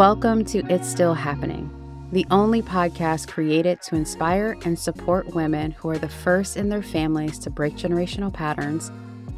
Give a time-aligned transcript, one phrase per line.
[0.00, 1.68] Welcome to It's Still Happening,
[2.10, 6.82] the only podcast created to inspire and support women who are the first in their
[6.82, 8.90] families to break generational patterns,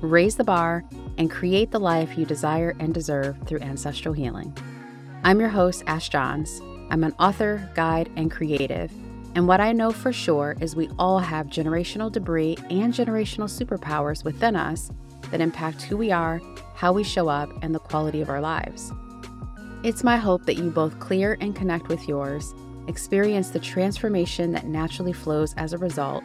[0.02, 0.84] raise the bar,
[1.18, 4.56] and create the life you desire and deserve through ancestral healing.
[5.24, 6.60] I'm your host, Ash Johns.
[6.90, 8.92] I'm an author, guide, and creative.
[9.34, 14.22] And what I know for sure is we all have generational debris and generational superpowers
[14.22, 14.92] within us
[15.32, 16.40] that impact who we are,
[16.76, 18.92] how we show up, and the quality of our lives.
[19.84, 22.54] It's my hope that you both clear and connect with yours,
[22.86, 26.22] experience the transformation that naturally flows as a result,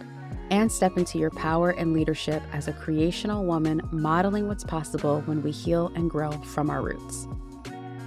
[0.51, 5.41] and step into your power and leadership as a creational woman modeling what's possible when
[5.41, 7.27] we heal and grow from our roots.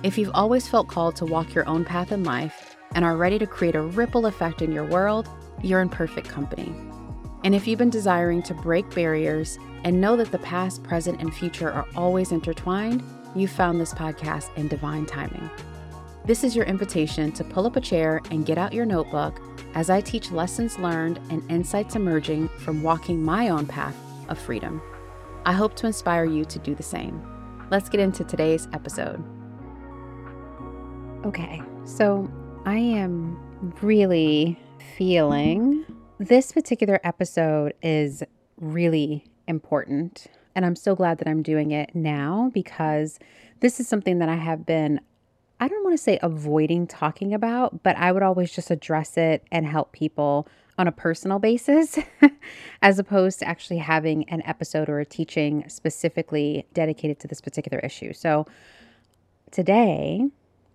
[0.04, 3.40] If you've always felt called to walk your own path in life and are ready
[3.40, 5.28] to create a ripple effect in your world,
[5.64, 6.72] you're in perfect company.
[7.42, 11.34] And if you've been desiring to break barriers and know that the past, present, and
[11.34, 13.02] future are always intertwined,
[13.34, 15.48] you found this podcast in divine timing.
[16.24, 19.40] This is your invitation to pull up a chair and get out your notebook
[19.74, 23.96] as I teach lessons learned and insights emerging from walking my own path
[24.28, 24.82] of freedom.
[25.44, 27.22] I hope to inspire you to do the same.
[27.70, 29.22] Let's get into today's episode.
[31.24, 32.30] Okay, so
[32.66, 33.40] I am
[33.80, 34.58] really
[34.96, 35.84] feeling
[36.18, 38.22] this particular episode is
[38.58, 43.18] really important and I'm so glad that I'm doing it now because
[43.60, 45.00] this is something that I have been,
[45.60, 49.44] I don't want to say avoiding talking about, but I would always just address it
[49.52, 51.98] and help people on a personal basis
[52.82, 57.78] as opposed to actually having an episode or a teaching specifically dedicated to this particular
[57.80, 58.12] issue.
[58.14, 58.46] So
[59.50, 60.26] today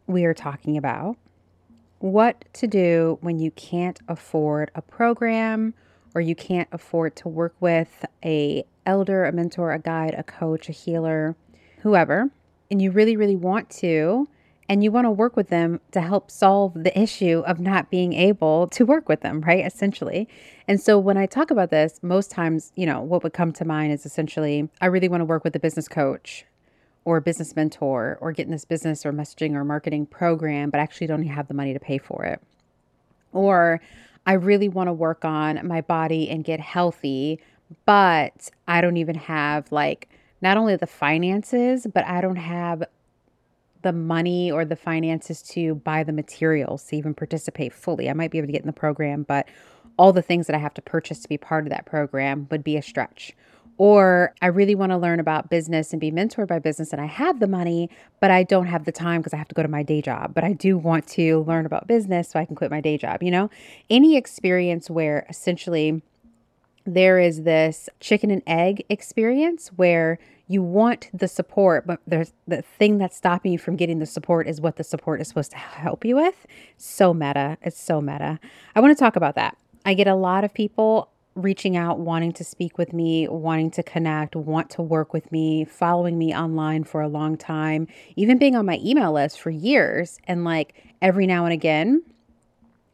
[0.06, 1.18] we are talking about
[2.00, 5.74] what to do when you can't afford a program
[6.14, 10.70] or you can't afford to work with a elder, a mentor, a guide, a coach,
[10.70, 11.36] a healer,
[11.82, 12.30] whoever,
[12.72, 14.28] and you really, really want to,
[14.68, 18.14] and you want to work with them to help solve the issue of not being
[18.14, 19.64] able to work with them, right?
[19.64, 20.28] Essentially.
[20.68, 23.66] And so when I talk about this, most times, you know, what would come to
[23.66, 26.46] mind is essentially, I really want to work with a business coach
[27.04, 30.80] or a business mentor or get in this business or messaging or marketing program, but
[30.80, 32.42] actually don't have the money to pay for it.
[33.32, 33.80] Or
[34.26, 37.40] I really want to work on my body and get healthy,
[37.86, 40.10] but I don't even have like
[40.42, 42.84] not only the finances, but I don't have
[43.82, 48.10] the money or the finances to buy the materials to even participate fully.
[48.10, 49.48] I might be able to get in the program, but
[49.98, 52.64] all the things that I have to purchase to be part of that program would
[52.64, 53.34] be a stretch.
[53.78, 57.06] Or I really want to learn about business and be mentored by business, and I
[57.06, 57.90] have the money,
[58.22, 60.34] but I don't have the time because I have to go to my day job.
[60.34, 63.22] But I do want to learn about business so I can quit my day job.
[63.22, 63.50] You know,
[63.90, 66.02] any experience where essentially
[66.86, 72.62] there is this chicken and egg experience where you want the support, but there's the
[72.62, 75.58] thing that's stopping you from getting the support is what the support is supposed to
[75.58, 76.46] help you with.
[76.78, 77.58] So meta.
[77.64, 78.40] It's so meta.
[78.76, 79.58] I want to talk about that.
[79.86, 83.84] I get a lot of people reaching out, wanting to speak with me, wanting to
[83.84, 88.56] connect, want to work with me, following me online for a long time, even being
[88.56, 90.18] on my email list for years.
[90.26, 92.04] And like every now and again,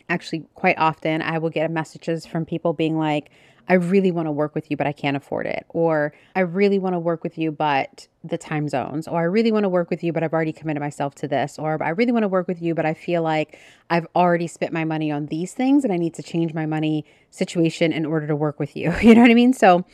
[0.09, 3.29] actually, quite often, I will get messages from people being like,
[3.67, 5.65] I really want to work with you, but I can't afford it.
[5.69, 9.07] Or I really want to work with you, but the time zones.
[9.07, 11.57] Or I really want to work with you, but I've already committed myself to this.
[11.57, 14.73] Or I really want to work with you, but I feel like I've already spent
[14.73, 18.27] my money on these things and I need to change my money situation in order
[18.27, 18.93] to work with you.
[19.01, 19.53] You know what I mean?
[19.53, 19.85] So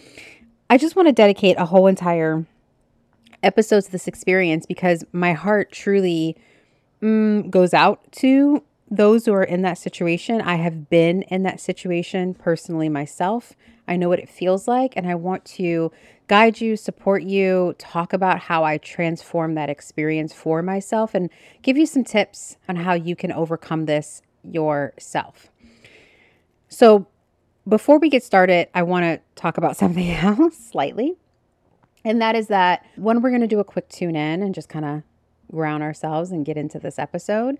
[0.69, 2.45] I just want to dedicate a whole entire
[3.41, 6.35] episode to this experience because my heart truly
[7.01, 11.59] mm, goes out to those who are in that situation, I have been in that
[11.59, 13.53] situation personally myself.
[13.87, 15.91] I know what it feels like, and I want to
[16.27, 21.29] guide you, support you, talk about how I transform that experience for myself, and
[21.61, 25.49] give you some tips on how you can overcome this yourself.
[26.69, 27.07] So,
[27.67, 31.15] before we get started, I want to talk about something else slightly.
[32.05, 34.69] And that is that when we're going to do a quick tune in and just
[34.69, 35.03] kind of
[35.51, 37.57] ground ourselves and get into this episode,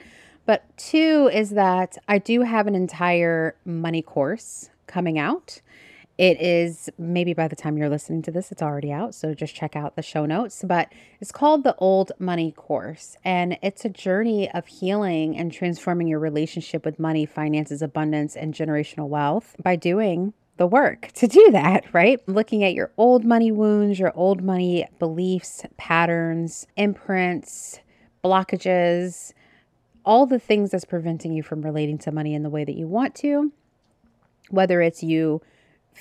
[0.48, 5.62] but two is that I do have an entire money course coming out.
[6.18, 9.14] It is maybe by the time you're listening to this, it's already out.
[9.14, 10.64] So just check out the show notes.
[10.66, 13.18] But it's called the Old Money Course.
[13.24, 18.54] And it's a journey of healing and transforming your relationship with money, finances, abundance, and
[18.54, 22.20] generational wealth by doing the work to do that, right?
[22.28, 27.80] Looking at your old money wounds, your old money beliefs, patterns, imprints,
[28.24, 29.34] blockages,
[30.08, 32.88] all the things that's preventing you from relating to money in the way that you
[32.88, 33.52] want to,
[34.50, 35.42] whether it's you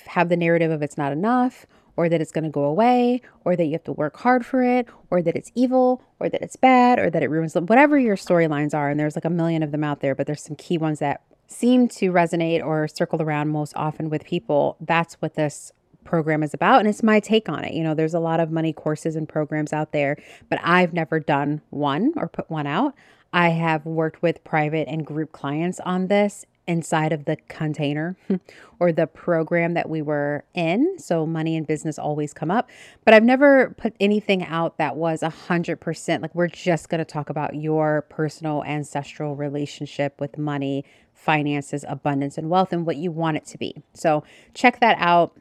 [0.05, 1.65] have the narrative of it's not enough,
[1.97, 4.63] or that it's going to go away, or that you have to work hard for
[4.63, 8.15] it, or that it's evil, or that it's bad, or that it ruins whatever your
[8.15, 8.89] storylines are.
[8.89, 11.21] And there's like a million of them out there, but there's some key ones that
[11.47, 14.77] seem to resonate or circle around most often with people.
[14.79, 15.73] That's what this
[16.05, 17.73] program is about and it's my take on it.
[17.73, 20.15] You know, there's a lot of money courses and programs out there,
[20.49, 22.95] but I've never done one or put one out.
[23.33, 28.17] I have worked with private and group clients on this inside of the container
[28.79, 30.99] or the program that we were in.
[30.99, 32.69] So money and business always come up,
[33.05, 36.99] but I've never put anything out that was a hundred percent like we're just going
[36.99, 40.83] to talk about your personal ancestral relationship with money,
[41.13, 43.81] finances, abundance, and wealth and what you want it to be.
[43.93, 45.37] So check that out.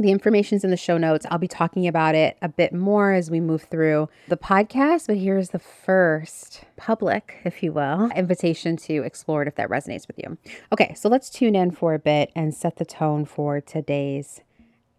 [0.00, 1.26] The information's in the show notes.
[1.28, 5.16] I'll be talking about it a bit more as we move through the podcast, but
[5.16, 10.18] here's the first public, if you will, invitation to explore it if that resonates with
[10.18, 10.38] you.
[10.72, 14.40] Okay, so let's tune in for a bit and set the tone for today's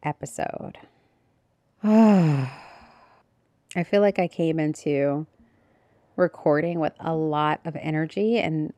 [0.04, 0.78] episode.
[1.84, 2.50] I
[3.86, 5.28] feel like I came into
[6.18, 8.74] recording with a lot of energy and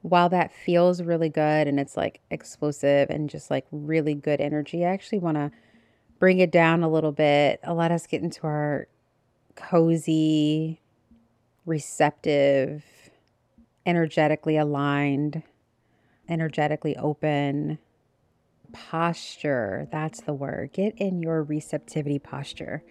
[0.00, 4.84] while that feels really good and it's like explosive and just like really good energy,
[4.84, 5.50] I actually want to
[6.18, 8.88] bring it down a little bit, let us get into our
[9.54, 10.80] cozy,
[11.64, 12.84] receptive,
[13.84, 15.42] energetically aligned,
[16.28, 17.78] energetically open
[18.72, 19.88] posture.
[19.92, 20.72] That's the word.
[20.72, 22.82] Get in your receptivity posture.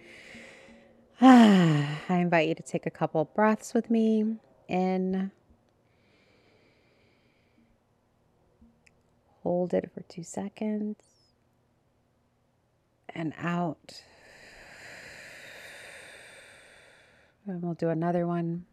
[1.20, 4.36] I invite you to take a couple breaths with me
[4.68, 5.30] in.
[9.42, 11.15] Hold it for two seconds
[13.16, 14.02] and out.
[17.46, 18.66] And we'll do another one.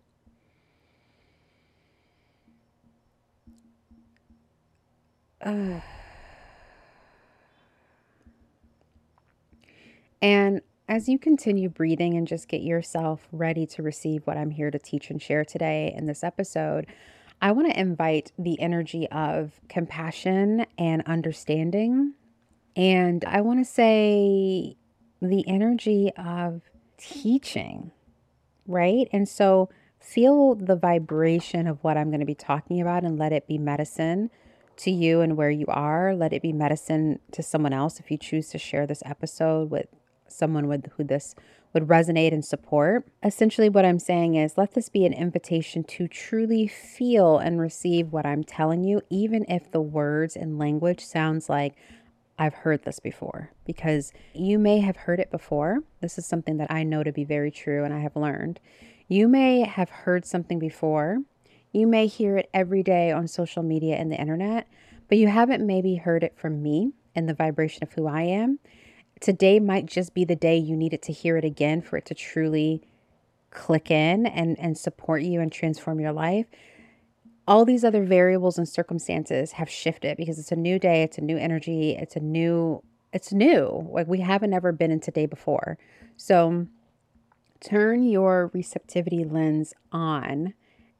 [5.43, 5.79] Uh.
[10.21, 14.71] And as you continue breathing and just get yourself ready to receive what I'm here
[14.71, 16.87] to teach and share today in this episode,
[17.41, 22.13] I want to invite the energy of compassion and understanding
[22.75, 24.77] and I want to say
[25.21, 26.61] the energy of
[26.97, 27.91] teaching,
[28.67, 29.07] right?
[29.11, 33.31] And so feel the vibration of what I'm going to be talking about and let
[33.31, 34.29] it be medicine
[34.75, 36.15] to you and where you are.
[36.15, 39.87] Let it be medicine to someone else if you choose to share this episode with
[40.27, 41.35] someone with who this
[41.73, 43.07] would resonate and support.
[43.23, 48.11] Essentially, what I'm saying is let this be an invitation to truly feel and receive
[48.11, 51.75] what I'm telling you, even if the words and language sounds like
[52.43, 55.79] I've heard this before because you may have heard it before.
[56.01, 58.59] This is something that I know to be very true and I have learned.
[59.07, 61.19] You may have heard something before.
[61.71, 64.67] You may hear it every day on social media and the internet,
[65.07, 68.59] but you haven't maybe heard it from me and the vibration of who I am.
[69.21, 72.13] Today might just be the day you needed to hear it again for it to
[72.13, 72.81] truly
[73.51, 76.47] click in and, and support you and transform your life
[77.47, 81.21] all these other variables and circumstances have shifted because it's a new day, it's a
[81.21, 82.81] new energy, it's a new,
[83.11, 83.87] it's new.
[83.91, 85.77] Like we haven't ever been in today before.
[86.15, 86.67] So
[87.59, 90.53] turn your receptivity lens on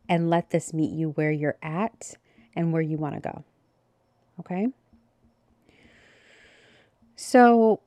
[0.10, 2.16] and let this meet you where you're at
[2.56, 3.44] and where you want to go.
[4.40, 4.68] Okay.
[7.16, 7.80] So,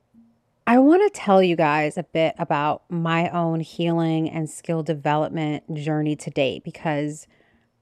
[0.65, 5.75] I want to tell you guys a bit about my own healing and skill development
[5.75, 7.25] journey to date because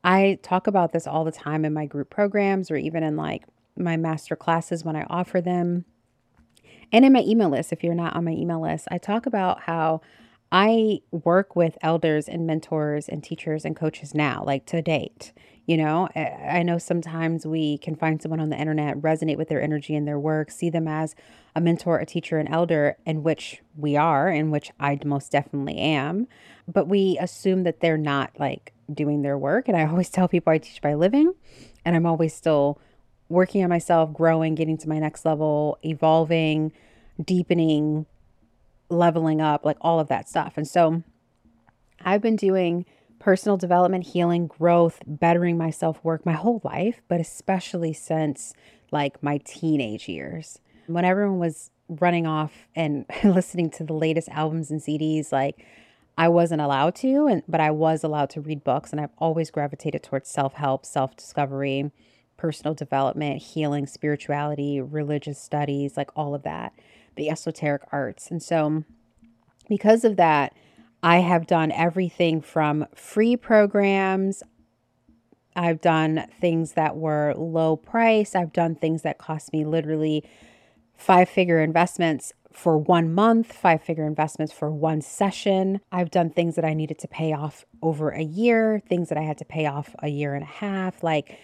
[0.06, 3.44] I talk about this all the time in my group programs or even in like
[3.76, 5.84] my master classes when I offer them.
[6.92, 9.62] And in my email list, if you're not on my email list, I talk about
[9.62, 10.02] how
[10.52, 15.34] I work with elders and mentors and teachers and coaches now, like to date.
[15.66, 19.62] You know, I know sometimes we can find someone on the internet, resonate with their
[19.62, 21.16] energy and their work, see them as
[21.56, 25.80] a mentor, a teacher, an elder, in which we are, in which I most definitely
[25.80, 26.28] am.
[26.68, 29.68] But we assume that they're not like doing their work.
[29.68, 31.34] And I always tell people I teach by living,
[31.84, 32.80] and I'm always still
[33.30, 36.72] working on myself, growing, getting to my next level, evolving,
[37.24, 38.06] deepening,
[38.90, 40.54] leveling up, like all of that stuff.
[40.58, 41.04] And so
[42.02, 42.86] I've been doing
[43.20, 48.54] personal development, healing, growth, bettering myself work my whole life, but especially since
[48.92, 50.60] like my teenage years.
[50.88, 55.66] When everyone was running off and listening to the latest albums and CDs, like
[56.18, 59.52] I wasn't allowed to, and but I was allowed to read books, and I've always
[59.52, 61.92] gravitated towards self help, self discovery,
[62.38, 66.74] personal development, healing, spirituality, religious studies, like all of that,
[67.16, 68.32] the esoteric arts.
[68.32, 68.84] And so,
[69.68, 70.54] because of that,
[71.04, 74.42] I have done everything from free programs.
[75.56, 78.36] I've done things that were low price.
[78.36, 80.24] I've done things that cost me literally
[80.98, 85.82] five figure investments for one month, five figure investments for one session.
[85.92, 89.24] I've done things that I needed to pay off over a year, things that I
[89.24, 91.38] had to pay off a year and a half, like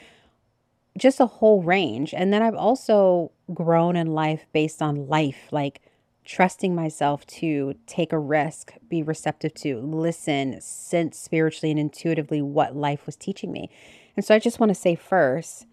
[0.98, 2.14] just a whole range.
[2.14, 5.82] And then I've also grown in life based on life, like
[6.24, 12.76] trusting myself to take a risk, be receptive to, listen, sense spiritually and intuitively what
[12.76, 13.70] life was teaching me.
[14.16, 15.66] And so I just want to say first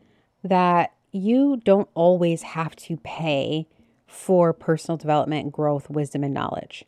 [0.43, 3.67] that you don't always have to pay
[4.07, 6.85] for personal development, growth, wisdom, and knowledge.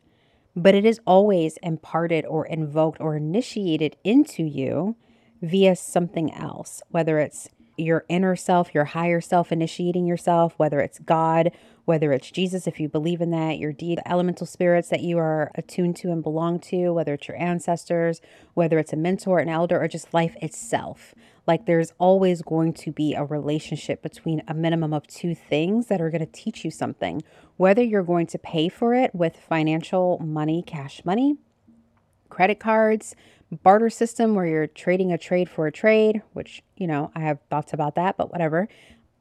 [0.55, 4.95] But it is always imparted or invoked or initiated into you
[5.41, 10.99] via something else, whether it's your inner self, your higher self initiating yourself, whether it's
[10.99, 11.51] God,
[11.85, 15.51] whether it's Jesus, if you believe in that, your deed, elemental spirits that you are
[15.55, 18.21] attuned to and belong to, whether it's your ancestors,
[18.53, 21.15] whether it's a mentor, an elder, or just life itself.
[21.47, 25.99] Like there's always going to be a relationship between a minimum of two things that
[26.01, 27.23] are going to teach you something,
[27.57, 31.37] whether you're going to pay for it with financial money, cash money,
[32.29, 33.15] credit cards,
[33.63, 37.39] barter system where you're trading a trade for a trade, which, you know, I have
[37.49, 38.67] thoughts about that, but whatever.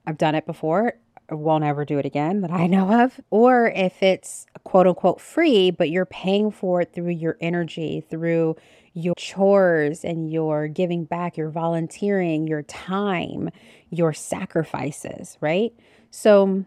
[0.06, 0.94] I've done it before.
[1.30, 3.20] I won't ever do it again that I know of.
[3.30, 8.56] Or if it's quote unquote free, but you're paying for it through your energy, through
[8.92, 13.50] your chores and your giving back, your volunteering, your time,
[13.90, 15.72] your sacrifices, right?
[16.10, 16.64] So,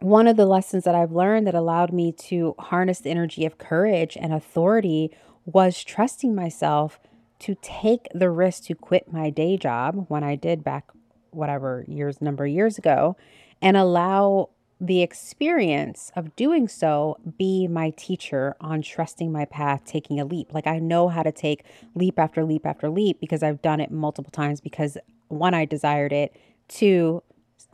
[0.00, 3.56] one of the lessons that I've learned that allowed me to harness the energy of
[3.56, 5.10] courage and authority
[5.46, 7.00] was trusting myself
[7.38, 10.90] to take the risk to quit my day job when I did back
[11.30, 13.16] whatever years number of years ago
[13.62, 20.20] and allow the experience of doing so be my teacher on trusting my path, taking
[20.20, 20.52] a leap.
[20.52, 21.64] Like I know how to take
[21.94, 26.12] leap after leap after leap because I've done it multiple times because one, I desired
[26.12, 26.36] it,
[26.68, 27.22] two,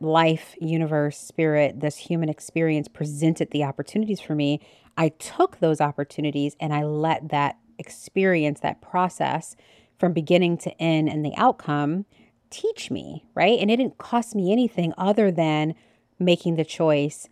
[0.01, 4.61] life, universe, spirit, this human experience presented the opportunities for me.
[4.97, 9.57] I took those opportunities and I let that experience, that process
[9.99, 12.05] from beginning to end and the outcome
[12.51, 13.59] teach me, right?
[13.59, 15.75] And it didn't cost me anything other than
[16.25, 17.29] making the choice,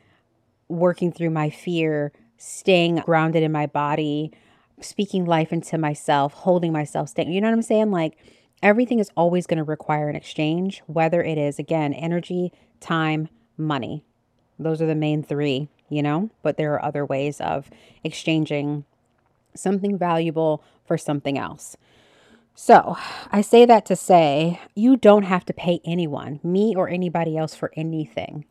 [0.68, 4.32] working through my fear, staying grounded in my body,
[4.80, 7.90] speaking life into myself, holding myself, staying, you know what I'm saying?
[7.90, 8.16] Like
[8.62, 14.04] everything is always going to require an exchange, whether it is, again, energy, time, money.
[14.58, 17.70] Those are the main three, you know, but there are other ways of
[18.04, 18.84] exchanging
[19.54, 21.76] something valuable for something else.
[22.54, 22.96] So,
[23.32, 27.54] I say that to say you don't have to pay anyone, me or anybody else,
[27.54, 28.44] for anything.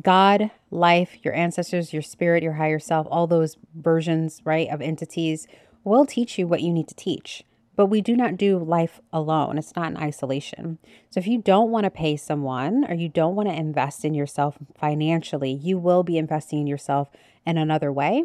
[0.00, 5.46] God, life, your ancestors, your spirit, your higher self, all those versions, right, of entities
[5.84, 7.44] will teach you what you need to teach.
[7.76, 9.56] But we do not do life alone.
[9.56, 10.78] It's not in isolation.
[11.08, 14.12] So if you don't want to pay someone or you don't want to invest in
[14.12, 17.08] yourself financially, you will be investing in yourself
[17.46, 18.24] in another way.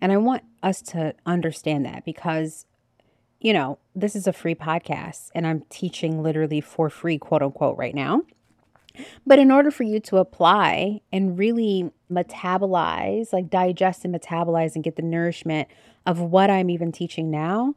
[0.00, 2.66] And I want us to understand that because,
[3.40, 7.76] you know, this is a free podcast and I'm teaching literally for free, quote unquote,
[7.76, 8.22] right now.
[9.26, 14.84] But in order for you to apply and really metabolize, like digest and metabolize and
[14.84, 15.68] get the nourishment
[16.04, 17.74] of what I'm even teaching now,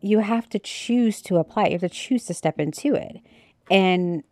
[0.00, 1.66] you have to choose to apply.
[1.66, 3.20] You have to choose to step into it.
[3.70, 4.24] And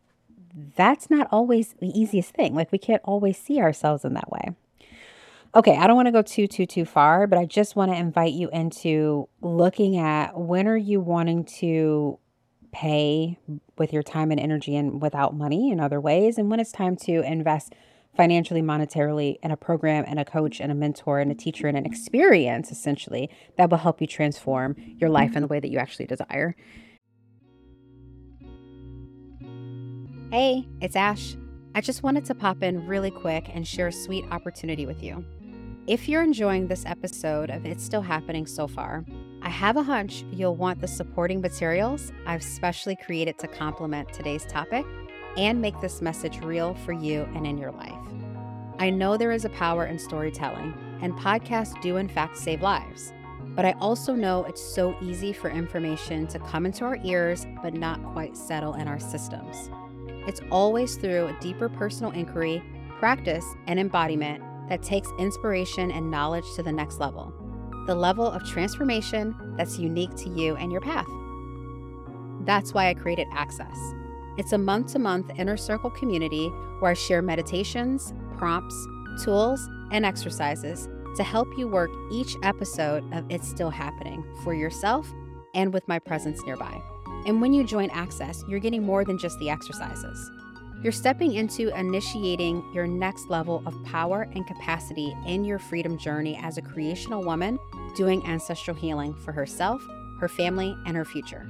[0.76, 2.54] that's not always the easiest thing.
[2.54, 4.54] Like we can't always see ourselves in that way.
[5.54, 7.96] Okay, I don't want to go too too too far, but I just want to
[7.96, 12.18] invite you into looking at when are you wanting to
[12.72, 13.36] pay
[13.80, 16.94] with your time and energy and without money in other ways and when it's time
[16.94, 17.74] to invest
[18.14, 21.78] financially monetarily in a program and a coach and a mentor and a teacher and
[21.78, 25.78] an experience essentially that will help you transform your life in the way that you
[25.78, 26.54] actually desire.
[30.30, 31.34] Hey, it's Ash.
[31.74, 35.24] I just wanted to pop in really quick and share a sweet opportunity with you.
[35.86, 39.06] If you're enjoying this episode of It's Still Happening so far,
[39.42, 44.44] I have a hunch you'll want the supporting materials I've specially created to complement today's
[44.44, 44.84] topic
[45.38, 47.94] and make this message real for you and in your life.
[48.78, 53.14] I know there is a power in storytelling, and podcasts do, in fact, save lives.
[53.56, 57.72] But I also know it's so easy for information to come into our ears but
[57.72, 59.70] not quite settle in our systems.
[60.26, 62.62] It's always through a deeper personal inquiry,
[62.98, 67.32] practice, and embodiment that takes inspiration and knowledge to the next level
[67.90, 71.08] the level of transformation that's unique to you and your path.
[72.46, 73.76] That's why I created Access.
[74.38, 78.76] It's a month to month inner circle community where I share meditations, prompts,
[79.24, 85.12] tools, and exercises to help you work each episode of It's Still Happening for yourself
[85.54, 86.80] and with my presence nearby.
[87.26, 90.30] And when you join Access, you're getting more than just the exercises.
[90.82, 96.38] You're stepping into initiating your next level of power and capacity in your freedom journey
[96.42, 97.58] as a creational woman
[97.94, 99.86] doing ancestral healing for herself,
[100.20, 101.46] her family, and her future.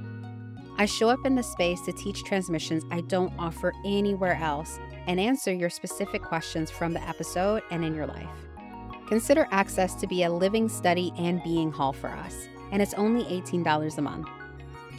[0.77, 5.19] I show up in the space to teach transmissions I don't offer anywhere else and
[5.19, 8.27] answer your specific questions from the episode and in your life.
[9.07, 13.23] Consider access to be a living study and being hall for us, and it's only
[13.25, 14.27] $18 a month.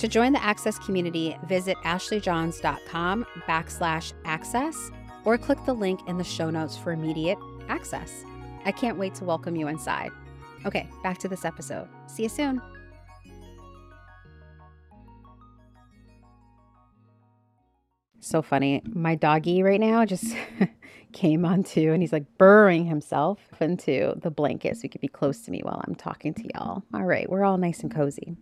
[0.03, 4.91] To join the Access community, visit ashleyjohns.com backslash access
[5.25, 8.25] or click the link in the show notes for immediate access.
[8.65, 10.11] I can't wait to welcome you inside.
[10.67, 11.87] Okay, back to this episode.
[12.09, 12.61] See you soon.
[18.19, 18.83] So funny.
[18.85, 20.35] My doggy right now just
[21.13, 25.43] came onto and he's like burrowing himself into the blanket so he could be close
[25.43, 26.83] to me while I'm talking to y'all.
[26.93, 28.37] All right, we're all nice and cozy.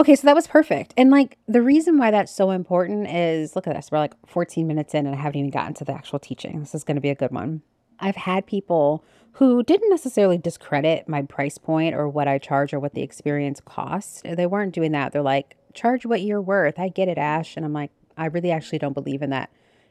[0.00, 0.94] Okay, so that was perfect.
[0.96, 3.90] And like the reason why that's so important is look at this.
[3.90, 6.60] We're like 14 minutes in and I haven't even gotten to the actual teaching.
[6.60, 7.62] This is going to be a good one.
[7.98, 12.78] I've had people who didn't necessarily discredit my price point or what I charge or
[12.78, 14.22] what the experience costs.
[14.24, 15.12] They weren't doing that.
[15.12, 16.78] They're like, charge what you're worth.
[16.78, 17.56] I get it, Ash.
[17.56, 19.50] And I'm like, I really actually don't believe in that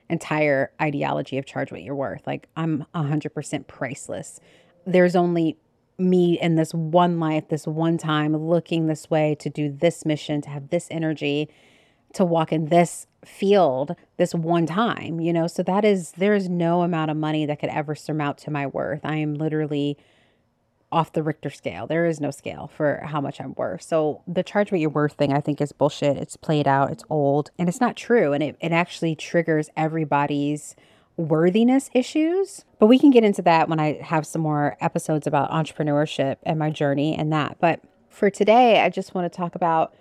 [0.10, 2.26] entire ideology of charge what you're worth.
[2.26, 4.40] Like, I'm 100% priceless.
[4.86, 5.58] There's only
[5.98, 10.42] me in this one life, this one time, looking this way to do this mission,
[10.42, 11.50] to have this energy,
[12.14, 15.48] to walk in this field this one time, you know?
[15.48, 18.68] So that is, there is no amount of money that could ever surmount to my
[18.68, 19.02] worth.
[19.04, 19.98] I am literally
[20.92, 21.86] off the Richter scale.
[21.86, 23.82] There is no scale for how much I'm worth.
[23.82, 26.16] So the charge what you're worth thing, I think, is bullshit.
[26.16, 28.32] It's played out, it's old, and it's not true.
[28.32, 30.76] And it, it actually triggers everybody's
[31.18, 32.64] worthiness issues.
[32.80, 36.58] But we can get into that when I have some more episodes about entrepreneurship and
[36.58, 37.58] my journey and that.
[37.60, 39.94] But for today, I just want to talk about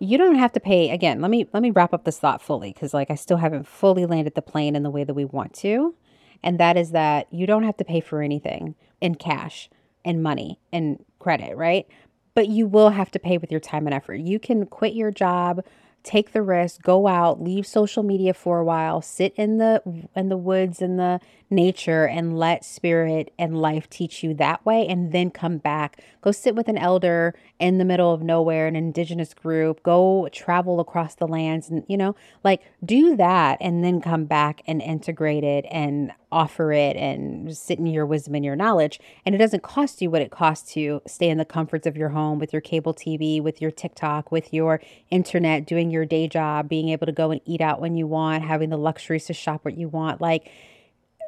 [0.00, 1.20] you don't have to pay again.
[1.20, 4.06] Let me let me wrap up this thought fully cuz like I still haven't fully
[4.06, 5.94] landed the plane in the way that we want to.
[6.42, 9.68] And that is that you don't have to pay for anything in cash
[10.04, 11.86] and money and credit, right?
[12.34, 14.16] But you will have to pay with your time and effort.
[14.16, 15.64] You can quit your job
[16.02, 19.82] take the risk, go out, leave social media for a while, sit in the
[20.14, 24.86] in the woods in the nature and let spirit and life teach you that way
[24.86, 26.02] and then come back.
[26.20, 30.80] Go sit with an elder in the middle of nowhere, an indigenous group, go travel
[30.80, 35.44] across the lands and you know, like do that and then come back and integrate
[35.44, 39.00] it and offer it and sit in your wisdom and your knowledge.
[39.24, 42.10] And it doesn't cost you what it costs to stay in the comforts of your
[42.10, 44.80] home with your cable TV, with your TikTok, with your
[45.10, 48.44] internet, doing your day job, being able to go and eat out when you want,
[48.44, 50.20] having the luxuries to shop what you want.
[50.20, 50.50] Like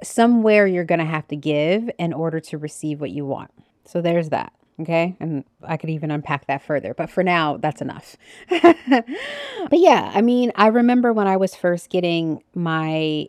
[0.02, 3.50] somewhere you're going to have to give in order to receive what you want.
[3.84, 4.52] So there's that.
[4.80, 5.14] Okay.
[5.20, 8.16] And I could even unpack that further, but for now, that's enough.
[8.48, 9.04] but
[9.72, 13.28] yeah, I mean, I remember when I was first getting my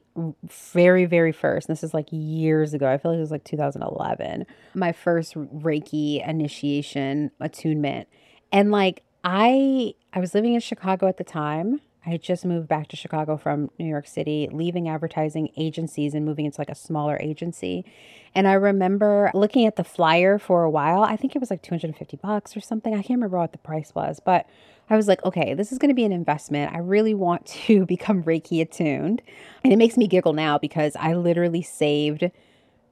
[0.72, 4.46] very, very first, this is like years ago, I feel like it was like 2011,
[4.76, 8.08] my first Reiki initiation attunement.
[8.54, 12.88] And like, I I was living in Chicago at the time I just moved back
[12.90, 17.18] to Chicago from New York City, leaving advertising agencies and moving into like a smaller
[17.22, 17.86] agency.
[18.34, 21.04] And I remember looking at the flyer for a while.
[21.04, 22.94] I think it was like 250 bucks or something.
[22.94, 24.48] I can't remember what the price was, but
[24.90, 26.74] I was like, okay, this is going to be an investment.
[26.74, 29.22] I really want to become Reiki attuned.
[29.64, 32.32] And it makes me giggle now because I literally saved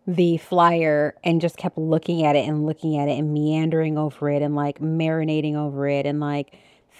[0.05, 4.29] the flyer and just kept looking at it and looking at it and meandering over
[4.29, 6.57] it and like marinating over it and like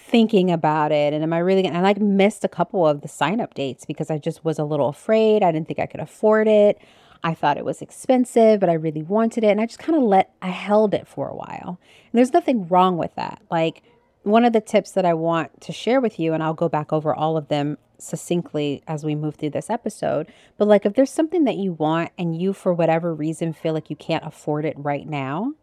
[0.10, 3.08] thinking about it and am I really gonna I like missed a couple of the
[3.08, 5.44] sign up dates because I just was a little afraid.
[5.44, 6.80] I didn't think I could afford it.
[7.24, 9.50] I thought it was expensive, but I really wanted it.
[9.50, 11.80] And I just kind of let I held it for a while.
[12.12, 13.42] And there's nothing wrong with that.
[13.52, 13.84] Like
[14.24, 16.94] one of the tips that I want to share with you, and I'll go back
[16.94, 20.32] over all of them succinctly as we move through this episode.
[20.58, 23.90] But like if there's something that you want and you for whatever reason feel like
[23.90, 25.54] you can't afford it right now,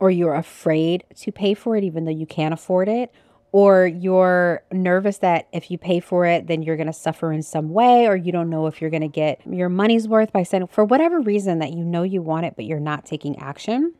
[0.00, 3.12] or you're afraid to pay for it even though you can't afford it,
[3.52, 7.42] or you're nervous that if you pay for it, then you're going to suffer in
[7.42, 10.42] some way, or you don't know if you're going to get your money's worth by
[10.42, 13.92] sending for whatever reason that you know you want it, but you're not taking action,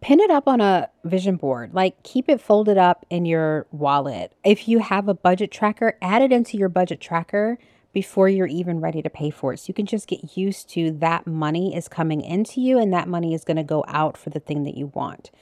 [0.00, 1.74] pin it up on a vision board.
[1.74, 4.32] Like keep it folded up in your wallet.
[4.44, 7.58] If you have a budget tracker, add it into your budget tracker
[7.92, 9.58] before you're even ready to pay for it.
[9.58, 13.08] So you can just get used to that money is coming into you and that
[13.08, 15.32] money is going to go out for the thing that you want.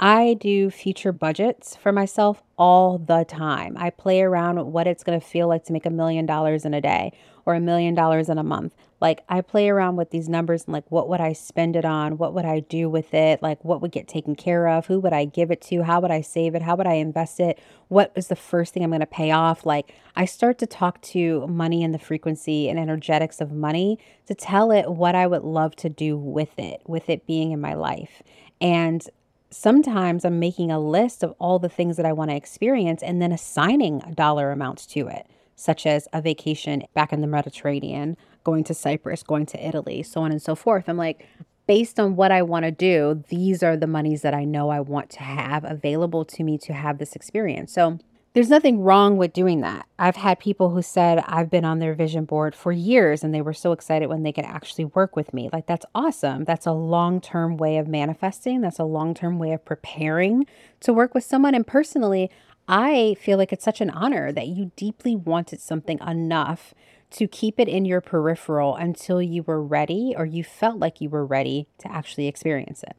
[0.00, 3.76] I do future budgets for myself all the time.
[3.76, 6.64] I play around with what it's going to feel like to make a million dollars
[6.64, 7.12] in a day
[7.44, 8.76] or a million dollars in a month.
[9.00, 12.16] Like I play around with these numbers and like what would I spend it on?
[12.16, 13.42] What would I do with it?
[13.42, 14.86] Like what would get taken care of?
[14.86, 15.82] Who would I give it to?
[15.82, 16.62] How would I save it?
[16.62, 17.58] How would I invest it?
[17.88, 19.66] What is the first thing I'm going to pay off?
[19.66, 24.34] Like I start to talk to money and the frequency and energetics of money to
[24.34, 27.74] tell it what I would love to do with it, with it being in my
[27.74, 28.22] life.
[28.60, 29.06] And
[29.50, 33.20] sometimes I'm making a list of all the things that I want to experience and
[33.20, 38.16] then assigning a dollar amounts to it, such as a vacation back in the Mediterranean,
[38.44, 40.88] going to Cyprus, going to Italy, so on and so forth.
[40.88, 41.26] I'm like,
[41.66, 44.80] based on what I want to do, these are the monies that I know I
[44.80, 47.72] want to have available to me to have this experience.
[47.72, 47.98] So
[48.34, 49.86] there's nothing wrong with doing that.
[49.98, 53.40] I've had people who said I've been on their vision board for years and they
[53.40, 55.48] were so excited when they could actually work with me.
[55.52, 56.44] Like, that's awesome.
[56.44, 60.46] That's a long term way of manifesting, that's a long term way of preparing
[60.80, 61.54] to work with someone.
[61.54, 62.30] And personally,
[62.68, 66.74] I feel like it's such an honor that you deeply wanted something enough
[67.12, 71.08] to keep it in your peripheral until you were ready or you felt like you
[71.08, 72.94] were ready to actually experience it.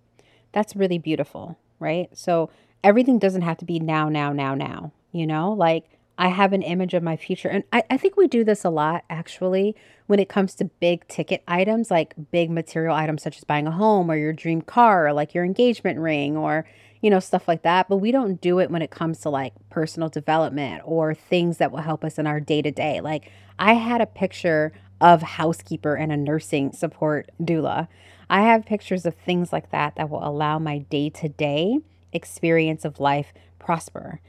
[0.51, 2.09] That's really beautiful, right?
[2.17, 2.49] So,
[2.83, 6.61] everything doesn't have to be now, now, now, now you know, like I have an
[6.61, 7.47] image of my future.
[7.47, 9.73] And I, I think we do this a lot actually
[10.07, 13.71] when it comes to big ticket items, like big material items such as buying a
[13.71, 16.65] home or your dream car or like your engagement ring or,
[17.01, 17.87] you know, stuff like that.
[17.87, 21.71] But we don't do it when it comes to like personal development or things that
[21.71, 22.99] will help us in our day to day.
[22.99, 27.87] Like I had a picture of housekeeper and a nursing support doula.
[28.29, 31.79] I have pictures of things like that that will allow my day to day
[32.11, 34.19] experience of life prosper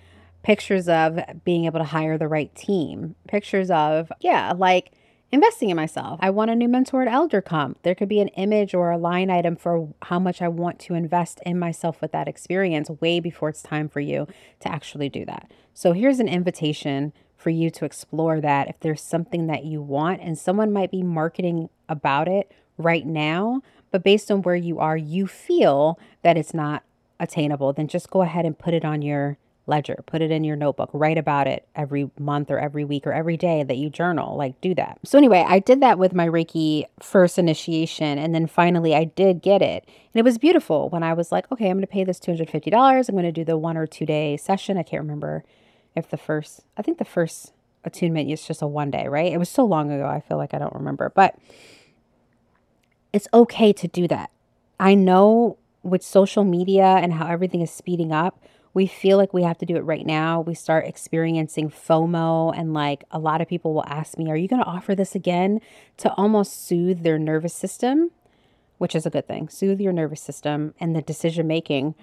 [0.42, 4.92] pictures of being able to hire the right team, pictures of, yeah, like
[5.32, 6.18] investing in myself.
[6.22, 7.76] I want a new mentor at ElderComp.
[7.82, 10.94] There could be an image or a line item for how much I want to
[10.94, 14.26] invest in myself with that experience way before it's time for you
[14.60, 15.50] to actually do that.
[15.74, 20.20] So here's an invitation for you to explore that if there's something that you want
[20.20, 24.96] and someone might be marketing about it right now, but based on where you are,
[24.96, 26.82] you feel that it's not
[27.18, 29.38] attainable, then just go ahead and put it on your
[29.70, 33.12] ledger, put it in your notebook, write about it every month or every week or
[33.12, 34.36] every day that you journal.
[34.36, 34.98] Like, do that.
[35.04, 38.18] So, anyway, I did that with my Reiki first initiation.
[38.18, 39.84] And then finally, I did get it.
[39.86, 43.08] And it was beautiful when I was like, okay, I'm going to pay this $250.
[43.08, 44.76] I'm going to do the one or two day session.
[44.76, 45.44] I can't remember
[45.94, 47.52] if the first, I think the first
[47.84, 49.32] attunement is just a one day, right?
[49.32, 50.06] It was so long ago.
[50.06, 51.38] I feel like I don't remember, but
[53.12, 54.30] it's okay to do that.
[54.78, 59.42] I know with social media and how everything is speeding up, we feel like we
[59.42, 60.40] have to do it right now.
[60.40, 64.48] We start experiencing FOMO, and like a lot of people will ask me, Are you
[64.48, 65.60] going to offer this again
[65.98, 68.10] to almost soothe their nervous system?
[68.78, 71.94] Which is a good thing, soothe your nervous system and the decision making.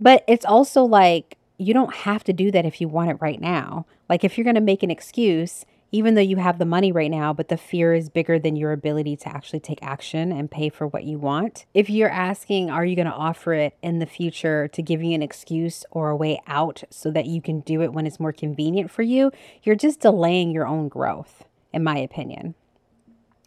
[0.00, 3.40] But it's also like you don't have to do that if you want it right
[3.40, 3.86] now.
[4.08, 7.10] Like if you're going to make an excuse, even though you have the money right
[7.10, 10.68] now, but the fear is bigger than your ability to actually take action and pay
[10.68, 11.66] for what you want.
[11.74, 15.14] If you're asking, are you going to offer it in the future to give you
[15.14, 18.32] an excuse or a way out so that you can do it when it's more
[18.32, 19.30] convenient for you,
[19.62, 22.54] you're just delaying your own growth, in my opinion.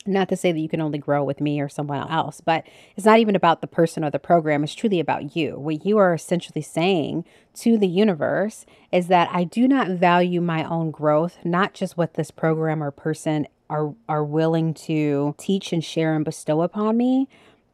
[0.06, 3.06] Not to say that you can only grow with me or someone else, but it's
[3.06, 4.64] not even about the person or the program.
[4.64, 5.60] It's truly about you.
[5.60, 10.64] What you are essentially saying to the universe is that I do not value my
[10.64, 15.84] own growth, not just what this program or person are, are willing to teach and
[15.84, 17.28] share and bestow upon me,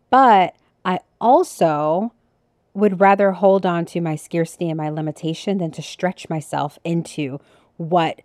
[0.09, 2.11] but I also
[2.73, 7.39] would rather hold on to my scarcity and my limitation than to stretch myself into
[7.77, 8.21] what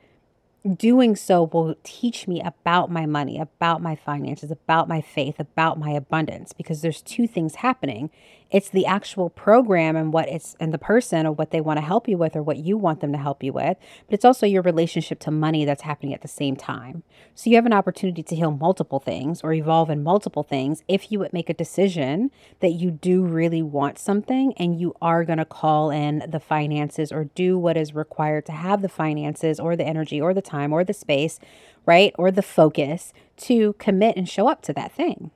[0.77, 5.79] doing so will teach me about my money, about my finances, about my faith, about
[5.79, 8.11] my abundance because there's two things happening.
[8.51, 11.85] It's the actual program and what it's and the person or what they want to
[11.85, 14.45] help you with or what you want them to help you with, but it's also
[14.45, 17.05] your relationship to money that's happening at the same time.
[17.35, 21.13] So you have an opportunity to heal multiple things or evolve in multiple things if
[21.13, 25.39] you would make a decision that you do really want something and you are going
[25.39, 29.77] to call in the finances or do what is required to have the finances or
[29.77, 31.39] the energy or the time or the space,
[31.87, 32.13] right?
[32.19, 35.31] Or the focus to commit and show up to that thing,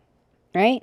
[0.55, 0.83] right?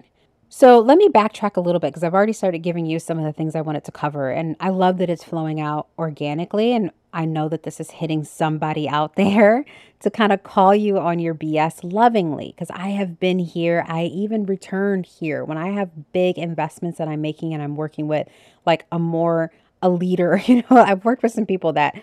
[0.54, 3.24] So let me backtrack a little bit because I've already started giving you some of
[3.24, 4.32] the things I wanted to cover.
[4.32, 6.74] And I love that it's flowing out organically.
[6.74, 9.64] And I know that this is hitting somebody out there
[10.02, 13.86] to kind of call you on your BS lovingly because I have been here.
[13.88, 18.10] I even returned here when I have big investments that I'm making and I'm working
[18.10, 18.28] with
[18.66, 20.42] like a more a leader.
[20.48, 21.96] You know, I've worked with some people that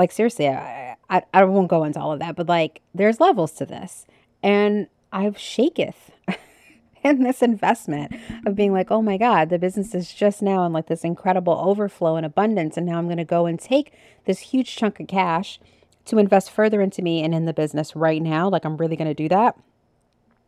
[0.00, 3.52] like seriously, I, I, I won't go into all of that, but like there's levels
[3.52, 4.06] to this.
[4.42, 6.10] And I've shaketh
[7.04, 8.14] in this investment
[8.46, 11.52] of being like, oh my God, the business is just now in like this incredible
[11.52, 12.78] overflow and abundance.
[12.78, 13.92] And now I'm going to go and take
[14.24, 15.60] this huge chunk of cash
[16.06, 18.48] to invest further into me and in the business right now.
[18.48, 19.54] Like, I'm really going to do that.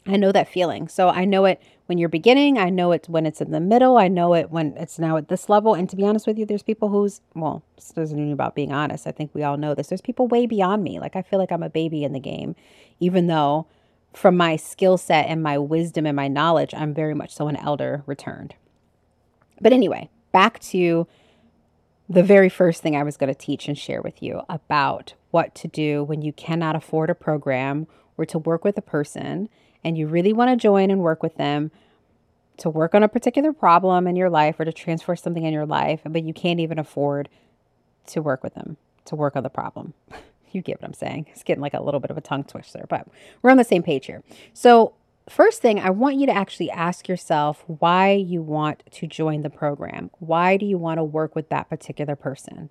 [0.07, 0.89] I know that feeling.
[0.89, 1.61] So I know it
[1.93, 2.57] when you're beginning.
[2.57, 3.99] I know it when it's in the middle.
[3.99, 5.75] I know it when it's now at this level.
[5.75, 8.73] And to be honest with you, there's people who's, well, this isn't even about being
[8.73, 9.07] honest.
[9.07, 9.89] I think we all know this.
[9.89, 10.99] There's people way beyond me.
[10.99, 12.57] Like I feel like I'm a baby in the game,
[12.99, 13.67] even though
[14.15, 17.57] from my skill set and my wisdom and my knowledge, I'm very much so an
[17.57, 18.55] elder returned.
[19.61, 21.07] But anyway, back to
[22.09, 25.55] the very first thing I was going to teach and share with you about what
[25.57, 29.51] to do when you cannot afford a program or to work with a person
[29.85, 31.71] and you really want to join and work with them
[32.59, 35.67] to work on a particular problem in your life or to transfer something in your
[35.67, 37.29] life, but you can't even afford
[38.07, 39.95] to work with them to work on the problem.
[40.53, 41.27] you get what I'm saying.
[41.31, 43.09] It's getting like a little bit of a tongue twister, but
[43.41, 44.23] we're on the same page here.
[44.53, 44.95] So,
[45.29, 49.51] first thing, I want you to actually ask yourself why you want to join the
[49.51, 50.11] program.
[50.19, 52.71] Why do you want to work with that particular person?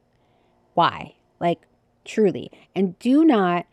[0.73, 1.15] Why?
[1.39, 1.61] Like,
[2.05, 2.51] truly.
[2.75, 3.65] And do not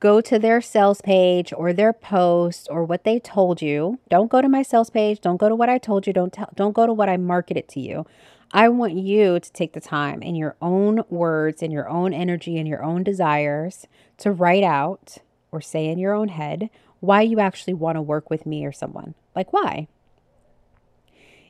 [0.00, 3.98] go to their sales page or their post or what they told you.
[4.08, 5.20] Don't go to my sales page.
[5.20, 6.12] Don't go to what I told you.
[6.12, 8.06] Don't tell, don't go to what I marketed to you.
[8.52, 12.58] I want you to take the time in your own words, in your own energy,
[12.58, 13.86] and your own desires
[14.18, 15.18] to write out
[15.50, 18.72] or say in your own head why you actually want to work with me or
[18.72, 19.14] someone.
[19.34, 19.88] Like, why?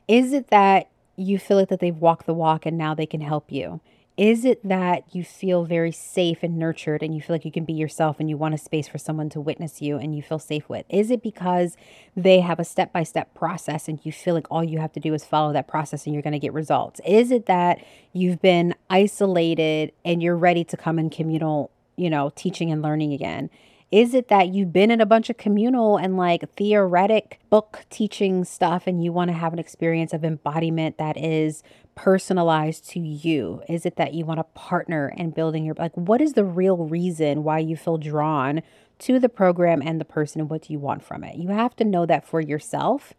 [0.07, 3.21] Is it that you feel like that they've walked the walk and now they can
[3.21, 3.79] help you?
[4.17, 7.65] Is it that you feel very safe and nurtured and you feel like you can
[7.65, 10.39] be yourself and you want a space for someone to witness you and you feel
[10.39, 10.87] safe with?
[10.89, 11.77] Is it because
[12.15, 14.99] they have a step by step process and you feel like all you have to
[14.99, 16.99] do is follow that process and you're going to get results?
[17.05, 17.77] Is it that
[18.11, 23.13] you've been isolated and you're ready to come in communal, you know, teaching and learning
[23.13, 23.51] again?
[23.91, 28.43] Is it that you've been in a bunch of communal and like theoretic book teaching
[28.43, 31.63] stuff and you want to have an experience of embodiment that is
[31.95, 33.61] personalized to you?
[33.69, 36.77] Is it that you want to partner in building your like what is the real
[36.77, 38.61] reason why you feel drawn
[38.99, 41.37] to the program and the person and what do you want from it?
[41.37, 43.13] You have to know that for yourself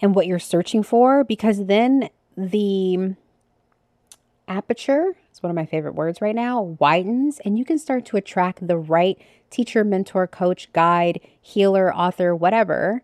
[0.00, 3.14] and what you're searching for because then the
[4.48, 8.16] aperture it's one of my favorite words right now widens and you can start to
[8.16, 9.18] attract the right
[9.50, 13.02] teacher mentor coach guide healer author whatever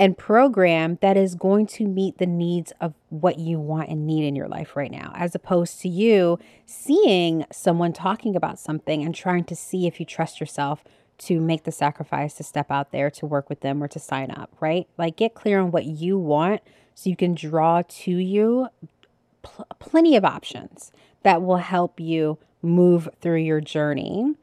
[0.00, 4.26] and program that is going to meet the needs of what you want and need
[4.26, 9.14] in your life right now, as opposed to you seeing someone talking about something and
[9.14, 10.82] trying to see if you trust yourself
[11.18, 14.30] to make the sacrifice to step out there to work with them or to sign
[14.30, 14.88] up, right?
[14.96, 16.62] Like get clear on what you want
[16.94, 18.68] so you can draw to you
[19.42, 24.34] pl- plenty of options that will help you move through your journey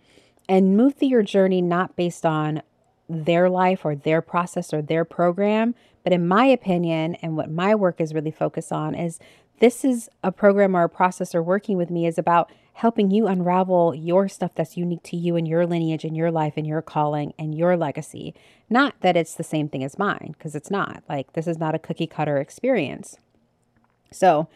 [0.49, 2.61] and move through your journey not based on
[3.09, 5.75] their life or their process or their program.
[6.03, 9.19] But in my opinion, and what my work is really focused on, is
[9.59, 13.27] this is a program or a process or working with me is about helping you
[13.27, 16.81] unravel your stuff that's unique to you and your lineage and your life and your
[16.81, 18.35] calling and your legacy.
[18.69, 21.03] Not that it's the same thing as mine, because it's not.
[21.09, 23.17] Like, this is not a cookie cutter experience.
[24.11, 24.47] So,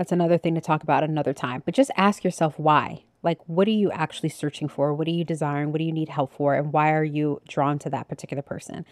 [0.00, 1.62] that's another thing to talk about another time.
[1.66, 3.04] But just ask yourself why.
[3.22, 4.94] Like, what are you actually searching for?
[4.94, 5.72] What are you desiring?
[5.72, 6.54] What do you need help for?
[6.54, 8.86] And why are you drawn to that particular person?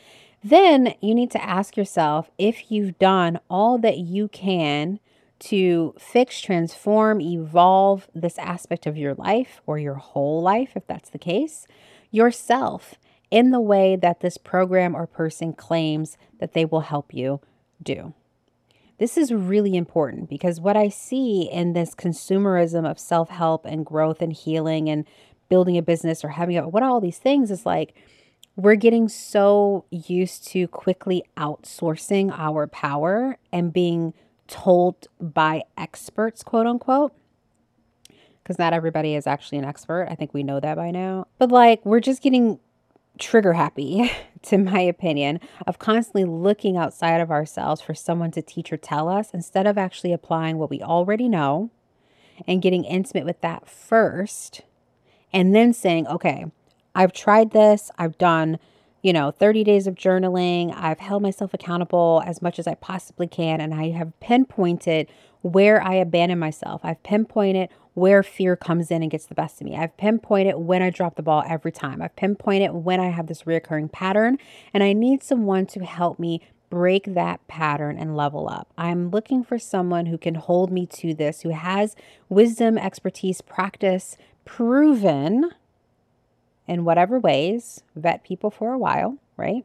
[0.44, 5.00] Then you need to ask yourself if you've done all that you can
[5.38, 11.08] to fix, transform, evolve this aspect of your life or your whole life, if that's
[11.08, 11.66] the case,
[12.10, 12.96] yourself
[13.30, 17.40] in the way that this program or person claims that they will help you
[17.82, 18.12] do.
[18.98, 23.86] This is really important because what I see in this consumerism of self help and
[23.86, 25.04] growth and healing and
[25.48, 27.94] building a business or having a, what all these things is like
[28.58, 34.12] we're getting so used to quickly outsourcing our power and being
[34.48, 37.12] told by experts, quote unquote.
[38.42, 40.08] Because not everybody is actually an expert.
[40.10, 41.28] I think we know that by now.
[41.38, 42.58] But like, we're just getting
[43.18, 44.10] trigger happy,
[44.42, 49.08] to my opinion, of constantly looking outside of ourselves for someone to teach or tell
[49.08, 51.70] us instead of actually applying what we already know
[52.46, 54.62] and getting intimate with that first.
[55.32, 56.46] And then saying, okay,
[56.94, 58.58] I've tried this, I've done,
[59.02, 63.26] you know, 30 days of journaling, I've held myself accountable as much as I possibly
[63.26, 65.08] can, and I have pinpointed
[65.42, 66.80] where I abandon myself.
[66.84, 69.76] I've pinpointed where fear comes in and gets the best of me.
[69.76, 72.00] I've pinpointed when I drop the ball every time.
[72.00, 74.38] I've pinpointed when I have this reoccurring pattern,
[74.72, 78.68] and I need someone to help me break that pattern and level up.
[78.76, 81.96] I'm looking for someone who can hold me to this, who has
[82.28, 85.50] wisdom, expertise, practice, proven
[86.66, 89.64] in whatever ways, vet people for a while, right?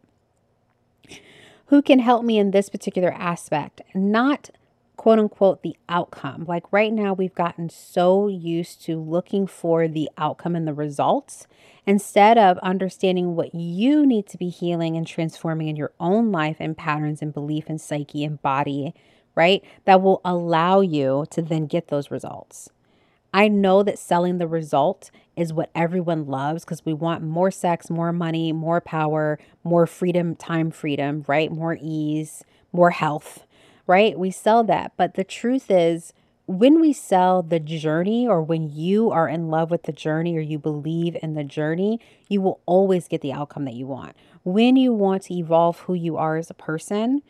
[1.73, 4.51] who can help me in this particular aspect, not
[4.97, 6.45] quote unquote the outcome.
[6.47, 11.47] Like right now, we've gotten so used to looking for the outcome and the results
[11.85, 16.57] instead of understanding what you need to be healing and transforming in your own life
[16.59, 18.93] and patterns and belief and psyche and body,
[19.35, 19.63] right?
[19.85, 22.69] That will allow you to then get those results.
[23.33, 27.89] I know that selling the result is what everyone loves because we want more sex,
[27.89, 31.51] more money, more power, more freedom, time freedom, right?
[31.51, 33.43] More ease, more health,
[33.87, 34.17] right?
[34.17, 34.93] We sell that.
[34.97, 36.13] But the truth is,
[36.45, 40.41] when we sell the journey or when you are in love with the journey or
[40.41, 44.15] you believe in the journey, you will always get the outcome that you want.
[44.43, 47.21] When you want to evolve who you are as a person,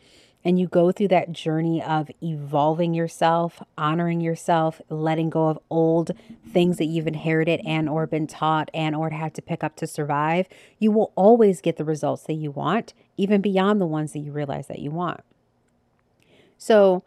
[0.44, 6.10] and you go through that journey of evolving yourself, honoring yourself, letting go of old
[6.52, 9.86] things that you've inherited and or been taught and or had to pick up to
[9.86, 10.46] survive,
[10.78, 14.32] you will always get the results that you want, even beyond the ones that you
[14.32, 15.20] realize that you want.
[16.64, 17.02] So,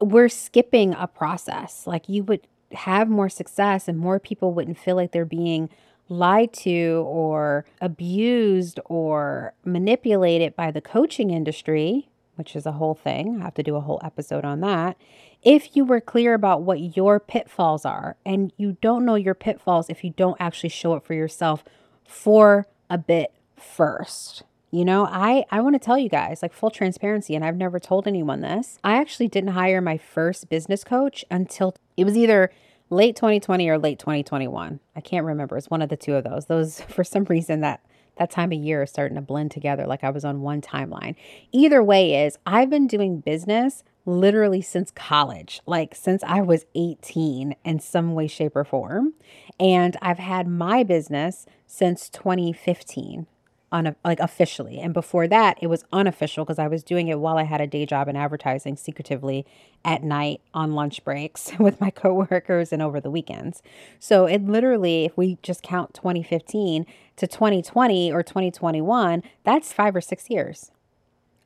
[0.00, 1.86] we're skipping a process.
[1.86, 5.70] Like you would have more success and more people wouldn't feel like they're being
[6.08, 13.38] lied to or abused or manipulated by the coaching industry which is a whole thing.
[13.40, 14.96] I have to do a whole episode on that.
[15.42, 19.90] If you were clear about what your pitfalls are, and you don't know your pitfalls
[19.90, 21.64] if you don't actually show up for yourself
[22.06, 24.44] for a bit first.
[24.74, 27.78] You know, I I want to tell you guys like full transparency and I've never
[27.78, 28.78] told anyone this.
[28.82, 32.50] I actually didn't hire my first business coach until it was either
[32.88, 34.80] late 2020 or late 2021.
[34.96, 35.58] I can't remember.
[35.58, 36.46] It's one of the two of those.
[36.46, 37.84] Those for some reason that
[38.16, 41.16] that time of year is starting to blend together like I was on one timeline.
[41.52, 47.56] Either way is I've been doing business literally since college, like since I was 18
[47.62, 49.12] in some way shape or form,
[49.60, 53.26] and I've had my business since 2015
[53.72, 54.78] on like officially.
[54.78, 57.66] And before that, it was unofficial because I was doing it while I had a
[57.66, 59.46] day job in advertising secretively
[59.84, 63.62] at night on lunch breaks with my coworkers and over the weekends.
[63.98, 70.00] So it literally, if we just count 2015 to 2020 or 2021, that's five or
[70.00, 70.70] six years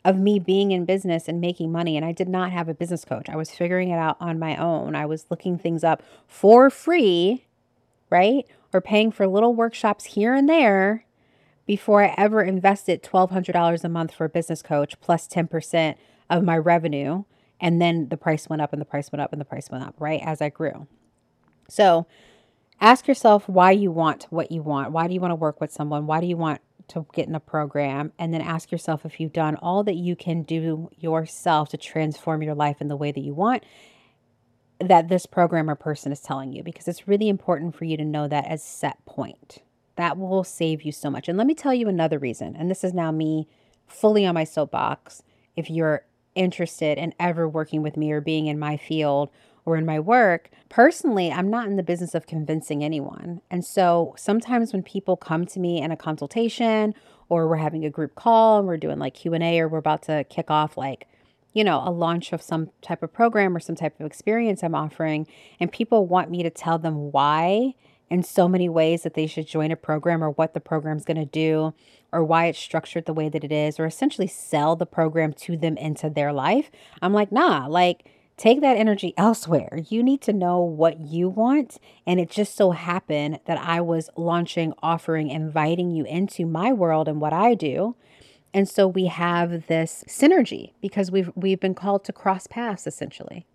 [0.04, 1.96] of me being in business and making money.
[1.96, 3.28] And I did not have a business coach.
[3.28, 4.94] I was figuring it out on my own.
[4.94, 7.44] I was looking things up for free,
[8.10, 8.46] right?
[8.72, 11.05] Or paying for little workshops here and there
[11.66, 15.96] before I ever invested $1,200 a month for a business coach plus 10%
[16.30, 17.24] of my revenue.
[17.60, 19.84] And then the price went up and the price went up and the price went
[19.84, 20.20] up, right?
[20.22, 20.86] As I grew.
[21.68, 22.06] So
[22.80, 24.92] ask yourself why you want what you want.
[24.92, 26.06] Why do you want to work with someone?
[26.06, 28.12] Why do you want to get in a program?
[28.18, 32.42] And then ask yourself if you've done all that you can do yourself to transform
[32.42, 33.64] your life in the way that you want
[34.80, 38.04] that this program or person is telling you because it's really important for you to
[38.04, 39.62] know that as set point.
[39.96, 41.28] That will save you so much.
[41.28, 42.54] And let me tell you another reason.
[42.56, 43.48] And this is now me
[43.86, 45.22] fully on my soapbox.
[45.56, 46.04] If you're
[46.34, 49.30] interested in ever working with me or being in my field
[49.64, 53.40] or in my work, personally, I'm not in the business of convincing anyone.
[53.50, 56.94] And so sometimes when people come to me in a consultation
[57.28, 60.24] or we're having a group call and we're doing like Q&A or we're about to
[60.24, 61.08] kick off like
[61.56, 64.74] you know, a launch of some type of program or some type of experience I'm
[64.74, 65.26] offering,
[65.58, 67.72] and people want me to tell them why
[68.08, 71.16] in so many ways that they should join a program or what the program's going
[71.16, 71.74] to do
[72.12, 75.56] or why it's structured the way that it is or essentially sell the program to
[75.56, 76.70] them into their life.
[77.02, 78.04] I'm like, nah, like
[78.36, 79.80] take that energy elsewhere.
[79.88, 81.78] You need to know what you want.
[82.06, 87.08] And it just so happened that I was launching, offering, inviting you into my world
[87.08, 87.96] and what I do.
[88.54, 93.46] And so we have this synergy because we've we've been called to cross paths essentially.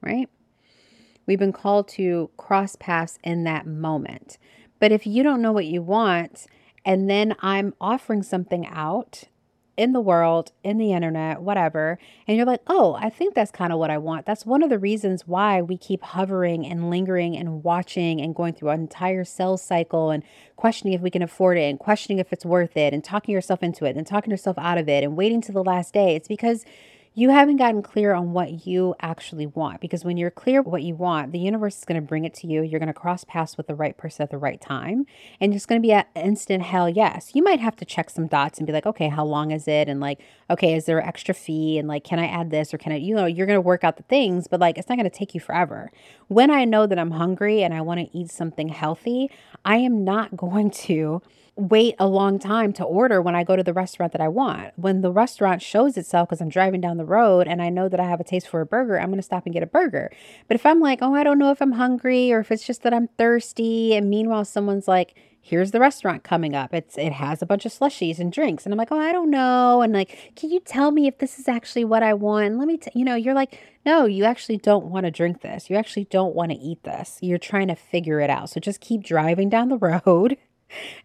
[0.00, 0.30] Right?
[1.30, 4.36] We've been called to cross paths in that moment.
[4.80, 6.48] But if you don't know what you want,
[6.84, 9.22] and then I'm offering something out
[9.76, 13.72] in the world, in the internet, whatever, and you're like, oh, I think that's kind
[13.72, 14.26] of what I want.
[14.26, 18.54] That's one of the reasons why we keep hovering and lingering and watching and going
[18.54, 20.24] through an entire sales cycle and
[20.56, 23.62] questioning if we can afford it and questioning if it's worth it and talking yourself
[23.62, 26.16] into it and talking yourself out of it and waiting to the last day.
[26.16, 26.64] It's because
[27.20, 29.78] you haven't gotten clear on what you actually want.
[29.82, 32.46] Because when you're clear what you want, the universe is going to bring it to
[32.46, 32.62] you.
[32.62, 35.04] You're going to cross paths with the right person at the right time.
[35.38, 37.32] And it's going to be an instant hell yes.
[37.34, 39.86] You might have to check some dots and be like, okay, how long is it?
[39.86, 41.76] And like, okay, is there an extra fee?
[41.76, 43.84] And like, can I add this or can I, you know, you're going to work
[43.84, 45.92] out the things, but like, it's not going to take you forever.
[46.28, 49.30] When I know that I'm hungry and I want to eat something healthy,
[49.62, 51.20] I am not going to
[51.56, 54.72] wait a long time to order when I go to the restaurant that I want.
[54.76, 58.00] When the restaurant shows itself because I'm driving down the road and I know that
[58.00, 60.10] I have a taste for a burger, I'm going to stop and get a burger.
[60.48, 62.82] But if I'm like, oh, I don't know if I'm hungry or if it's just
[62.82, 66.72] that I'm thirsty, and meanwhile someone's like, here's the restaurant coming up.
[66.74, 68.64] It's it has a bunch of slushies and drinks.
[68.64, 69.82] And I'm like, oh, I don't know.
[69.82, 72.58] And like, can you tell me if this is actually what I want?
[72.58, 72.90] Let me, t-.
[72.94, 75.70] you know, you're like, no, you actually don't want to drink this.
[75.70, 77.18] You actually don't want to eat this.
[77.22, 78.50] You're trying to figure it out.
[78.50, 80.36] So just keep driving down the road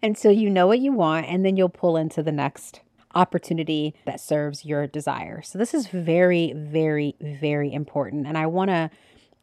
[0.02, 2.80] until you know what you want, and then you'll pull into the next
[3.14, 5.42] opportunity that serves your desire.
[5.42, 8.26] So this is very, very, very important.
[8.26, 8.90] And I want to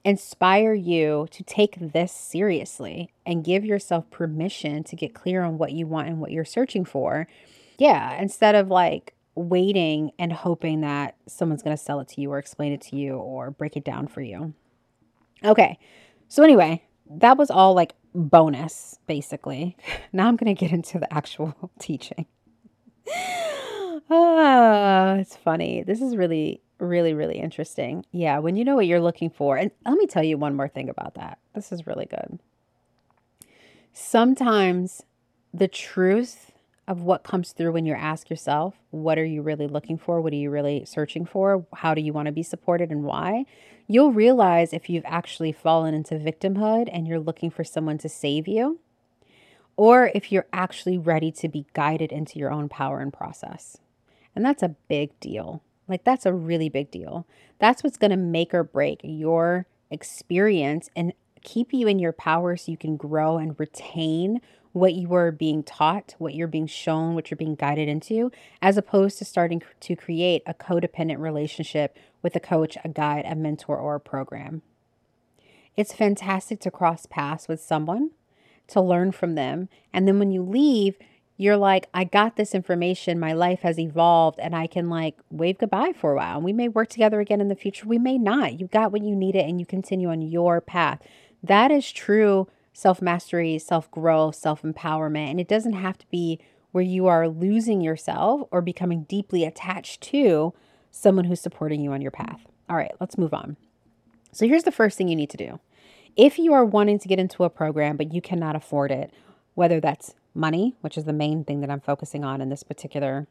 [0.05, 5.71] inspire you to take this seriously and give yourself permission to get clear on what
[5.71, 7.27] you want and what you're searching for.
[7.77, 12.31] Yeah, instead of like waiting and hoping that someone's going to sell it to you
[12.31, 14.53] or explain it to you or break it down for you.
[15.43, 15.79] Okay.
[16.27, 19.77] So anyway, that was all like bonus basically.
[20.11, 22.25] Now I'm going to get into the actual teaching.
[24.09, 25.83] ah, it's funny.
[25.83, 28.05] This is really really, really interesting.
[28.11, 29.57] Yeah, when you know what you're looking for.
[29.57, 31.39] And let me tell you one more thing about that.
[31.55, 32.39] This is really good.
[33.93, 35.03] Sometimes
[35.53, 36.52] the truth
[36.87, 40.19] of what comes through when you ask yourself, what are you really looking for?
[40.19, 41.65] What are you really searching for?
[41.73, 43.45] How do you want to be supported and why?
[43.87, 48.47] You'll realize if you've actually fallen into victimhood and you're looking for someone to save
[48.47, 48.79] you,
[49.75, 53.77] or if you're actually ready to be guided into your own power and process.
[54.35, 55.63] And that's a big deal.
[55.87, 57.27] Like, that's a really big deal.
[57.59, 61.13] That's what's going to make or break your experience and
[61.43, 64.41] keep you in your power so you can grow and retain
[64.73, 68.75] what you are being taught, what you're being shown, what you're being guided into, as
[68.75, 73.77] opposed to starting to create a codependent relationship with a coach, a guide, a mentor,
[73.77, 74.63] or a program.
[75.77, 78.11] It's fantastic to cross paths with someone,
[78.67, 79.69] to learn from them.
[79.93, 80.95] And then when you leave,
[81.37, 83.19] you're like, I got this information.
[83.19, 86.37] My life has evolved and I can like wave goodbye for a while.
[86.37, 87.87] And we may work together again in the future.
[87.87, 88.59] We may not.
[88.59, 90.99] You got what you needed and you continue on your path.
[91.41, 95.31] That is true self mastery, self growth, self empowerment.
[95.31, 96.39] And it doesn't have to be
[96.71, 100.53] where you are losing yourself or becoming deeply attached to
[100.91, 102.41] someone who's supporting you on your path.
[102.69, 103.57] All right, let's move on.
[104.31, 105.59] So here's the first thing you need to do.
[106.15, 109.13] If you are wanting to get into a program, but you cannot afford it,
[109.53, 113.27] whether that's money, which is the main thing that I'm focusing on in this particular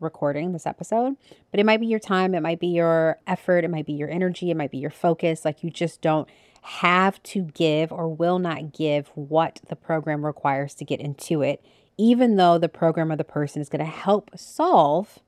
[0.00, 1.16] recording, this episode.
[1.50, 4.10] But it might be your time, it might be your effort, it might be your
[4.10, 5.44] energy, it might be your focus.
[5.44, 6.28] Like you just don't
[6.62, 11.64] have to give or will not give what the program requires to get into it,
[11.96, 15.18] even though the program or the person is going to help solve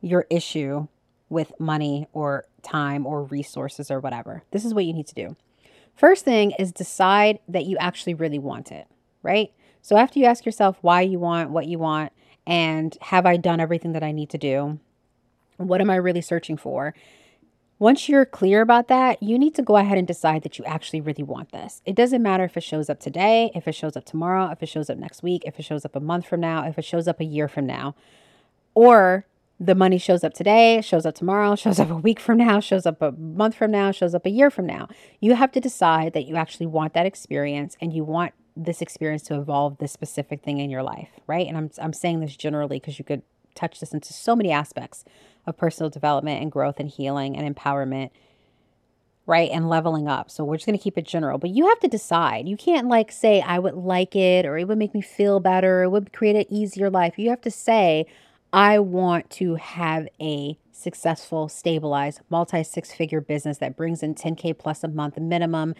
[0.00, 0.86] your issue
[1.28, 4.42] with money or time or resources or whatever.
[4.50, 5.36] This is what you need to do.
[5.94, 8.86] First thing is decide that you actually really want it
[9.22, 9.52] right?
[9.82, 12.12] So after you ask yourself why you want what you want
[12.46, 14.78] and have I done everything that I need to do?
[15.56, 16.94] What am I really searching for?
[17.80, 21.00] Once you're clear about that, you need to go ahead and decide that you actually
[21.00, 21.80] really want this.
[21.86, 24.66] It doesn't matter if it shows up today, if it shows up tomorrow, if it
[24.66, 27.08] shows up next week, if it shows up a month from now, if it shows
[27.08, 27.94] up a year from now,
[28.74, 29.24] or
[29.58, 32.84] the money shows up today, shows up tomorrow, shows up a week from now, shows
[32.84, 34.86] up a month from now, shows up a year from now.
[35.18, 39.22] You have to decide that you actually want that experience and you want this experience
[39.22, 41.46] to evolve this specific thing in your life, right?
[41.46, 43.22] And I'm I'm saying this generally because you could
[43.54, 45.04] touch this into so many aspects
[45.46, 48.10] of personal development and growth and healing and empowerment,
[49.26, 49.50] right?
[49.50, 50.30] And leveling up.
[50.30, 52.48] So we're just going to keep it general, but you have to decide.
[52.48, 55.82] You can't like say I would like it or it would make me feel better,
[55.82, 57.18] it would create an easier life.
[57.18, 58.06] You have to say
[58.52, 64.58] I want to have a successful, stabilized, multi six figure business that brings in 10K
[64.58, 65.74] plus a month minimum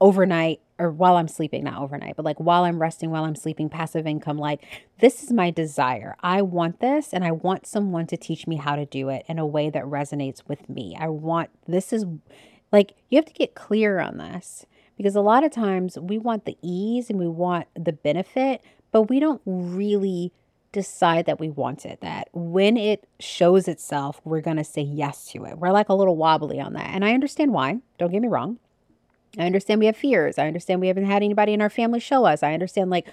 [0.00, 3.68] overnight or while I'm sleeping, not overnight, but like while I'm resting, while I'm sleeping,
[3.68, 4.38] passive income.
[4.38, 4.64] Like,
[4.98, 6.16] this is my desire.
[6.20, 9.38] I want this, and I want someone to teach me how to do it in
[9.38, 10.96] a way that resonates with me.
[10.98, 12.06] I want this is
[12.72, 14.64] like, you have to get clear on this
[14.96, 19.02] because a lot of times we want the ease and we want the benefit, but
[19.02, 20.32] we don't really
[20.72, 22.00] decide that we want it.
[22.00, 25.58] That when it shows itself, we're going to say yes to it.
[25.58, 26.86] We're like a little wobbly on that.
[26.86, 27.80] And I understand why.
[27.98, 28.58] Don't get me wrong.
[29.38, 30.38] I understand we have fears.
[30.38, 32.42] I understand we haven't had anybody in our family show us.
[32.42, 33.06] I understand like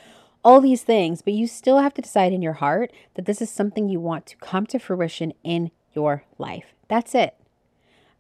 [0.44, 3.50] all these things, but you still have to decide in your heart that this is
[3.50, 6.74] something you want to come to fruition in your life.
[6.88, 7.36] That's it.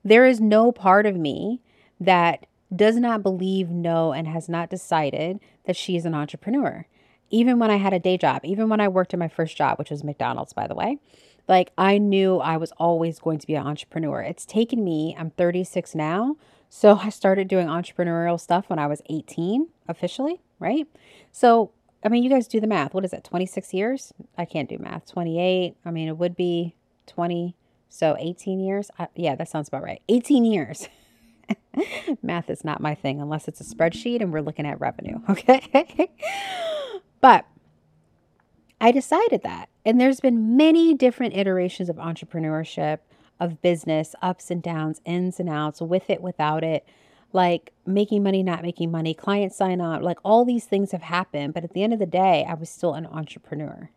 [0.03, 1.61] There is no part of me
[1.99, 2.45] that
[2.75, 6.85] does not believe, no and has not decided that she is an entrepreneur.
[7.29, 9.79] Even when I had a day job, even when I worked at my first job,
[9.79, 10.99] which was McDonald's, by the way,
[11.47, 14.21] like I knew I was always going to be an entrepreneur.
[14.21, 16.35] It's taken me, I'm 36 now,
[16.69, 20.87] so I started doing entrepreneurial stuff when I was 18 officially, right?
[21.31, 21.71] So,
[22.03, 22.93] I mean, you guys do the math.
[22.93, 24.13] What is that, 26 years?
[24.37, 25.09] I can't do math.
[25.11, 25.75] 28.
[25.85, 26.75] I mean, it would be
[27.07, 27.55] 20.
[27.89, 28.91] So 18 years.
[28.99, 30.01] I, yeah, that sounds about right.
[30.09, 30.89] 18 years.
[32.21, 35.19] Math is not my thing unless it's a spreadsheet and we're looking at revenue.
[35.29, 36.11] Okay.
[37.21, 37.45] but
[38.79, 39.69] I decided that.
[39.85, 42.99] And there's been many different iterations of entrepreneurship,
[43.39, 46.85] of business, ups and downs, ins and outs, with it, without it,
[47.33, 51.53] like making money, not making money, client sign up, like all these things have happened.
[51.53, 53.89] But at the end of the day, I was still an entrepreneur,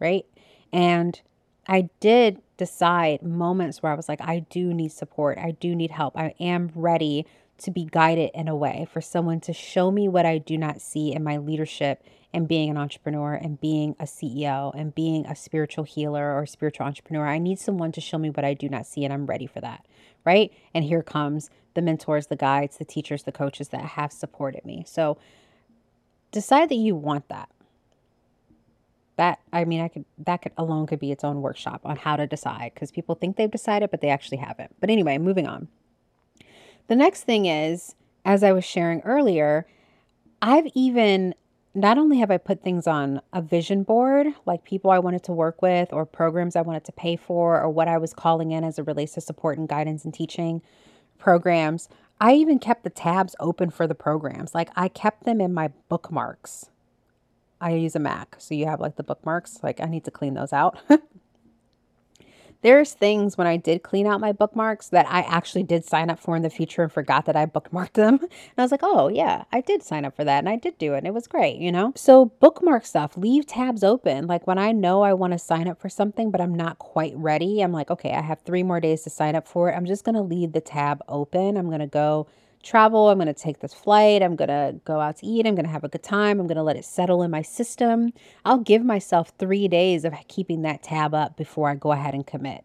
[0.00, 0.26] right?
[0.72, 1.20] And
[1.66, 5.38] I did decide moments where I was like, I do need support.
[5.38, 6.16] I do need help.
[6.16, 7.26] I am ready
[7.58, 10.80] to be guided in a way for someone to show me what I do not
[10.80, 15.34] see in my leadership and being an entrepreneur and being a CEO and being a
[15.34, 17.26] spiritual healer or spiritual entrepreneur.
[17.26, 19.60] I need someone to show me what I do not see, and I'm ready for
[19.60, 19.86] that.
[20.24, 20.52] Right.
[20.74, 24.84] And here comes the mentors, the guides, the teachers, the coaches that have supported me.
[24.86, 25.16] So
[26.32, 27.48] decide that you want that.
[29.16, 32.16] That I mean, I could that could alone could be its own workshop on how
[32.16, 34.74] to decide because people think they've decided, but they actually haven't.
[34.80, 35.68] But anyway, moving on.
[36.88, 39.66] The next thing is, as I was sharing earlier,
[40.40, 41.34] I've even
[41.74, 45.32] not only have I put things on a vision board, like people I wanted to
[45.32, 48.64] work with, or programs I wanted to pay for, or what I was calling in
[48.64, 50.62] as it relates to support and guidance and teaching
[51.18, 51.88] programs,
[52.20, 54.54] I even kept the tabs open for the programs.
[54.54, 56.70] Like I kept them in my bookmarks.
[57.60, 59.58] I use a Mac, so you have like the bookmarks.
[59.62, 60.78] Like I need to clean those out.
[62.60, 66.18] There's things when I did clean out my bookmarks that I actually did sign up
[66.18, 68.18] for in the future and forgot that I bookmarked them.
[68.28, 70.78] And I was like, oh, yeah, I did sign up for that and I did
[70.78, 70.98] do it.
[70.98, 71.92] And it was great, you know?
[71.94, 74.26] So, bookmark stuff, leave tabs open.
[74.26, 77.14] Like when I know I want to sign up for something, but I'm not quite
[77.16, 79.74] ready, I'm like, okay, I have three more days to sign up for it.
[79.74, 81.56] I'm just going to leave the tab open.
[81.56, 82.26] I'm going to go
[82.62, 83.08] travel.
[83.08, 84.22] I'm going to take this flight.
[84.22, 85.46] I'm going to go out to eat.
[85.46, 86.40] I'm going to have a good time.
[86.40, 88.12] I'm going to let it settle in my system.
[88.44, 92.26] I'll give myself three days of keeping that tab up before I go ahead and
[92.26, 92.64] commit.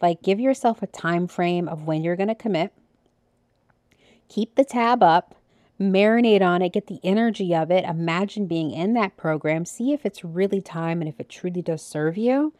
[0.00, 2.72] Like, give yourself a time frame of when you're going to commit.
[4.28, 5.34] Keep the tab up,
[5.80, 7.84] marinate on it, get the energy of it.
[7.84, 9.64] Imagine being in that program.
[9.64, 12.52] See if it's really time and if it truly does serve you.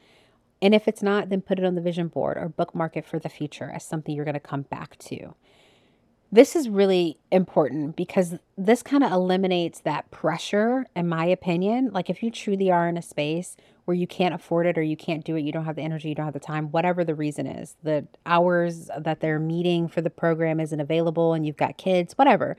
[0.61, 3.19] And if it's not, then put it on the vision board or bookmark it for
[3.19, 5.35] the future as something you're going to come back to.
[6.31, 11.91] This is really important because this kind of eliminates that pressure, in my opinion.
[11.93, 13.57] Like, if you truly are in a space
[13.87, 16.11] where you can't afford it or you can't do it, you don't have the energy,
[16.11, 20.03] you don't have the time, whatever the reason is, the hours that they're meeting for
[20.03, 22.59] the program isn't available and you've got kids, whatever,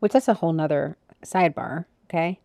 [0.00, 1.84] which that's a whole nother sidebar.
[2.10, 2.40] Okay.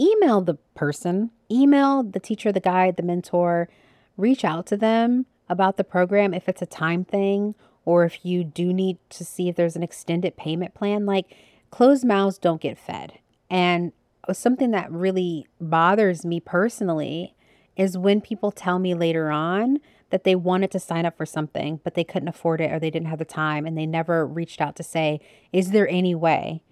[0.00, 3.68] Email the person, email the teacher, the guide, the mentor,
[4.16, 7.54] reach out to them about the program if it's a time thing
[7.86, 11.34] or if you do need to see if there's an extended payment plan, like
[11.70, 13.18] closed mouths don't get fed.
[13.48, 13.92] And
[14.32, 17.34] something that really bothers me personally
[17.76, 19.78] is when people tell me later on
[20.10, 22.90] that they wanted to sign up for something, but they couldn't afford it or they
[22.90, 25.20] didn't have the time and they never reached out to say,
[25.52, 26.62] Is there any way?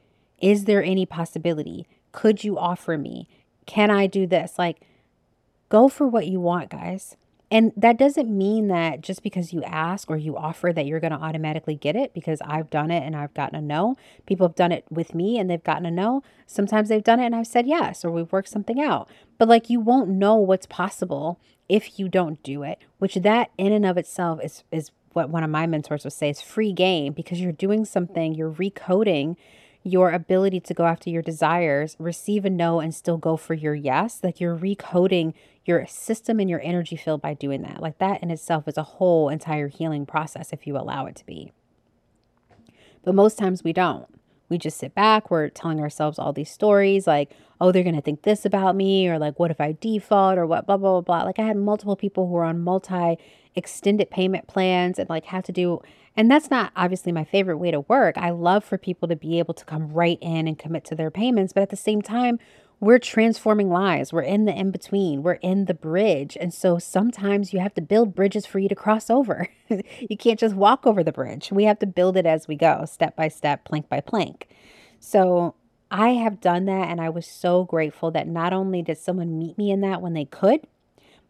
[0.41, 1.87] Is there any possibility?
[2.13, 3.29] Could you offer me?
[3.67, 4.59] Can I do this?
[4.59, 4.81] Like,
[5.69, 7.17] go for what you want, guys.
[7.55, 11.13] And that doesn't mean that just because you ask or you offer that you're going
[11.13, 13.95] to automatically get it because I've done it and I've gotten a no.
[14.27, 16.25] People have done it with me and they've gotten a no.
[16.49, 19.09] Sometimes they've done it and I've said yes or we've worked something out.
[19.39, 21.39] But like you won't know what's possible
[21.69, 25.45] if you don't do it, which that in and of itself is is what one
[25.45, 29.37] of my mentors would say is free game because you're doing something, you're recoding
[29.85, 33.75] your ability to go after your desires, receive a no and still go for your
[33.75, 34.21] yes.
[34.23, 35.35] Like you're recoding
[35.67, 37.81] your system and your energy field by doing that.
[37.81, 41.27] Like that in itself is a whole entire healing process if you allow it to
[41.27, 41.53] be.
[43.05, 44.07] But most times we don't.
[44.55, 48.01] We just sit back, we're telling ourselves all these stories like, oh, they're going to
[48.01, 51.01] think this about me, or like, what if I default, or what, blah, blah, blah,
[51.01, 51.25] blah.
[51.25, 53.19] Like, I had multiple people who were on multi
[53.57, 55.81] extended payment plans and like had to do
[56.17, 58.17] and that's not obviously my favorite way to work.
[58.17, 61.11] I love for people to be able to come right in and commit to their
[61.11, 62.39] payments, but at the same time,
[62.85, 64.13] we're transforming lives.
[64.13, 65.23] We're in the in between.
[65.23, 66.37] We're in the bridge.
[66.39, 69.49] And so sometimes you have to build bridges for you to cross over.
[69.69, 71.51] you can't just walk over the bridge.
[71.51, 74.49] We have to build it as we go, step by step, plank by plank.
[75.01, 75.55] So
[75.91, 76.89] I have done that.
[76.89, 80.13] And I was so grateful that not only did someone meet me in that when
[80.13, 80.67] they could,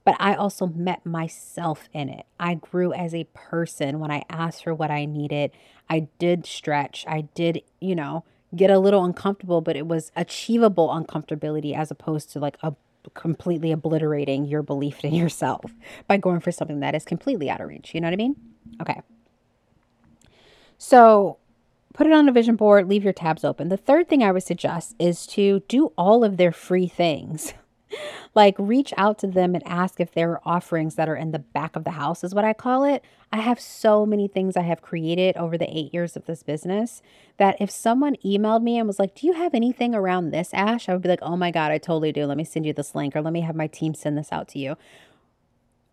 [0.04, 2.26] but I also met myself in it.
[2.38, 5.52] I grew as a person when I asked for what I needed.
[5.88, 7.04] I did stretch.
[7.08, 8.24] I did, you know,
[8.56, 12.74] get a little uncomfortable, but it was achievable uncomfortability as opposed to like a
[13.14, 15.74] completely obliterating your belief in yourself
[16.08, 17.94] by going for something that is completely out of reach.
[17.94, 18.36] You know what I mean?
[18.80, 19.02] Okay.
[20.78, 21.38] So
[21.92, 23.68] put it on a vision board, leave your tabs open.
[23.68, 27.54] The third thing I would suggest is to do all of their free things.
[28.34, 31.38] like reach out to them and ask if there are offerings that are in the
[31.38, 33.04] back of the house is what I call it.
[33.32, 37.02] I have so many things I have created over the 8 years of this business
[37.36, 40.88] that if someone emailed me and was like, "Do you have anything around this, Ash?"
[40.88, 42.26] I would be like, "Oh my god, I totally do.
[42.26, 44.48] Let me send you this link or let me have my team send this out
[44.48, 44.76] to you."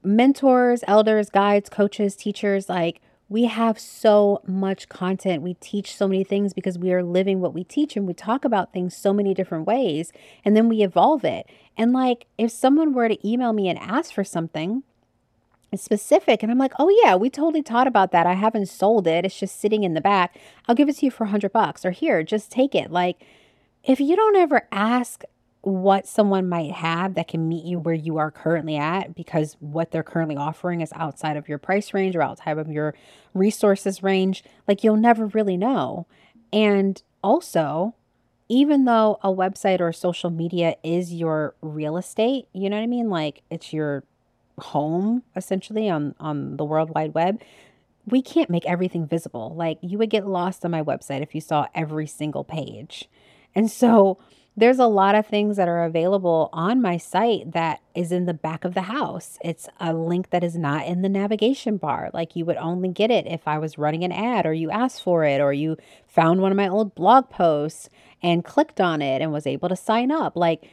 [0.04, 3.02] Mentors, elders, guides, coaches, teachers, like
[3.32, 5.42] we have so much content.
[5.42, 8.44] We teach so many things because we are living what we teach and we talk
[8.44, 10.12] about things so many different ways
[10.44, 11.48] and then we evolve it.
[11.78, 14.84] And like if someone were to email me and ask for something
[15.74, 18.28] specific and I'm like, "Oh yeah, we totally taught about that.
[18.28, 19.24] I haven't sold it.
[19.24, 20.38] It's just sitting in the back.
[20.68, 23.26] I'll give it to you for 100 bucks or here, just take it." Like
[23.86, 25.24] if you don't ever ask
[25.62, 29.92] what someone might have that can meet you where you are currently at because what
[29.92, 32.96] they're currently offering is outside of your price range or outside of your
[33.34, 36.08] resources range, like you'll never really know.
[36.52, 37.94] And also,
[38.50, 42.88] even though a website or social media is your real estate, you know what I
[42.88, 43.10] mean?
[43.10, 44.04] Like it's your
[44.58, 47.42] home essentially on on the world wide web
[48.06, 51.42] we can't make everything visible like you would get lost on my website if you
[51.42, 53.10] saw every single page
[53.56, 54.18] and so
[54.58, 58.34] there's a lot of things that are available on my site that is in the
[58.34, 59.38] back of the house.
[59.42, 62.10] It's a link that is not in the navigation bar.
[62.14, 65.04] Like you would only get it if I was running an ad or you asked
[65.04, 67.90] for it or you found one of my old blog posts
[68.22, 70.36] and clicked on it and was able to sign up.
[70.36, 70.70] Like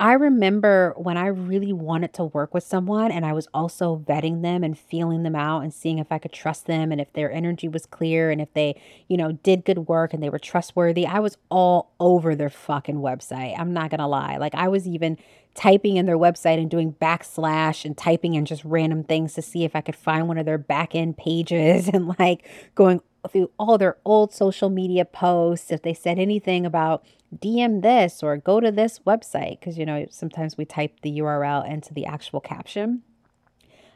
[0.00, 4.40] I remember when I really wanted to work with someone and I was also vetting
[4.40, 7.30] them and feeling them out and seeing if I could trust them and if their
[7.30, 11.06] energy was clear and if they, you know, did good work and they were trustworthy.
[11.06, 13.54] I was all over their fucking website.
[13.58, 14.38] I'm not going to lie.
[14.38, 15.18] Like I was even
[15.54, 19.64] typing in their website and doing backslash and typing in just random things to see
[19.64, 23.78] if I could find one of their back end pages and like going through all
[23.78, 27.04] their old social media posts if they said anything about
[27.36, 31.68] DM this or go to this website because you know sometimes we type the URL
[31.68, 33.02] into the actual caption.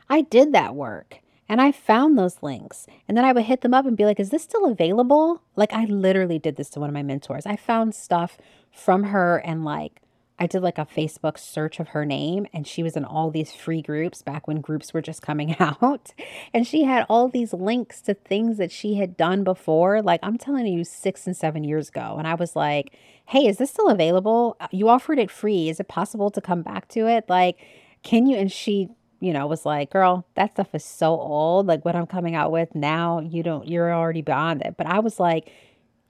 [0.09, 3.75] I did that work and I found those links and then I would hit them
[3.75, 6.91] up and be like, "Is this still available?" Like I literally did this to one
[6.91, 7.47] of my mentors.
[7.47, 8.39] I found stuff
[8.70, 10.01] from her and like
[10.39, 13.53] I did like a Facebook search of her name, and she was in all these
[13.53, 16.12] free groups back when groups were just coming out.
[16.53, 20.03] And she had all these links to things that she had done before.
[20.03, 22.16] Like, I'm telling you, six and seven years ago.
[22.18, 24.57] And I was like, hey, is this still available?
[24.59, 25.68] Uh, you offered it free.
[25.68, 27.24] Is it possible to come back to it?
[27.28, 27.59] Like,
[28.03, 28.37] can you?
[28.37, 28.89] And she,
[29.20, 31.66] you know, was like, girl, that stuff is so old.
[31.66, 34.74] Like, what I'm coming out with now, you don't, you're already beyond it.
[34.76, 35.51] But I was like,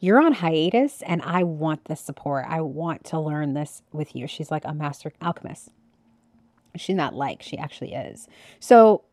[0.01, 2.45] you're on hiatus and I want the support.
[2.49, 4.27] I want to learn this with you.
[4.27, 5.71] She's like a master alchemist.
[6.77, 8.29] She's not like, she actually is.
[8.59, 9.05] So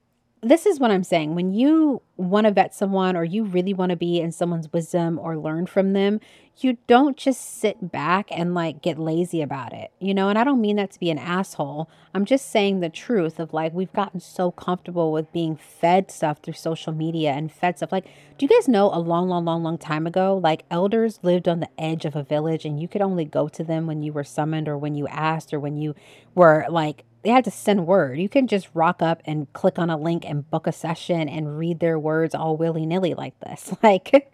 [0.44, 1.36] this is what I'm saying.
[1.36, 5.20] When you want to vet someone or you really want to be in someone's wisdom
[5.20, 6.20] or learn from them,
[6.58, 10.30] you don't just sit back and like get lazy about it, you know?
[10.30, 11.89] And I don't mean that to be an asshole.
[12.16, 16.39] I'm just saying the truth of like, we've gotten so comfortable with being fed stuff
[16.42, 17.92] through social media and fed stuff.
[17.92, 18.06] Like,
[18.39, 21.60] do you guys know a long, long, long, long time ago, like elders lived on
[21.60, 24.24] the edge of a village and you could only go to them when you were
[24.24, 25.94] summoned or when you asked or when you
[26.34, 28.19] were like they had to send word.
[28.19, 31.57] You can just rock up and click on a link and book a session and
[31.57, 33.74] read their words all willy nilly like this.
[33.84, 34.32] Like,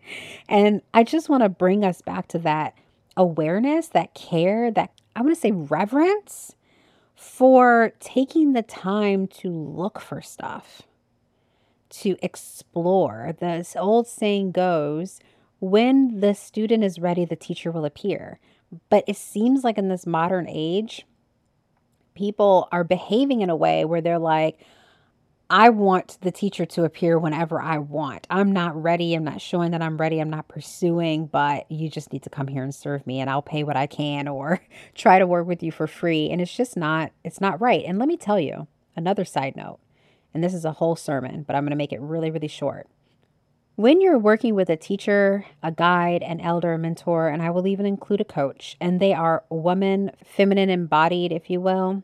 [0.50, 2.78] and I just want to bring us back to that
[3.16, 6.56] awareness, that care, that I want to say reverence
[7.16, 10.84] for taking the time to look for stuff,
[11.90, 13.36] to explore.
[13.40, 15.20] This old saying goes,
[15.60, 18.40] when the student is ready, the teacher will appear.
[18.90, 21.06] But it seems like in this modern age,
[22.18, 24.60] people are behaving in a way where they're like,
[25.50, 28.28] I want the teacher to appear whenever I want.
[28.30, 29.14] I'm not ready.
[29.14, 30.20] I'm not showing that I'm ready.
[30.20, 33.42] I'm not pursuing, but you just need to come here and serve me and I'll
[33.42, 34.60] pay what I can or
[34.96, 36.30] try to work with you for free.
[36.30, 37.86] And it's just not, it's not right.
[37.86, 39.80] And let me tell you another side note,
[40.34, 42.90] and this is a whole sermon, but I'm going to make it really, really short.
[43.78, 47.68] When you're working with a teacher, a guide, an elder, a mentor, and I will
[47.68, 52.02] even include a coach, and they are woman, feminine embodied, if you will,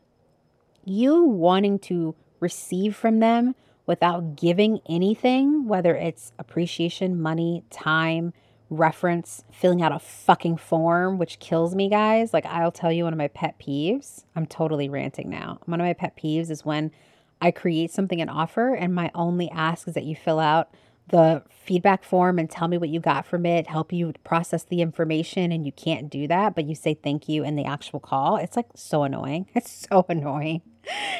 [0.84, 3.56] you wanting to receive from them
[3.86, 8.32] without giving anything, whether it's appreciation, money, time,
[8.70, 12.32] reference, filling out a fucking form, which kills me, guys.
[12.32, 14.22] Like, I'll tell you one of my pet peeves.
[14.36, 15.58] I'm totally ranting now.
[15.64, 16.92] One of my pet peeves is when
[17.40, 20.72] I create something and offer, and my only ask is that you fill out
[21.08, 24.80] the feedback form and tell me what you got from it, help you process the
[24.80, 28.36] information, and you can't do that, but you say thank you in the actual call.
[28.36, 29.46] It's like so annoying.
[29.54, 30.62] It's so annoying.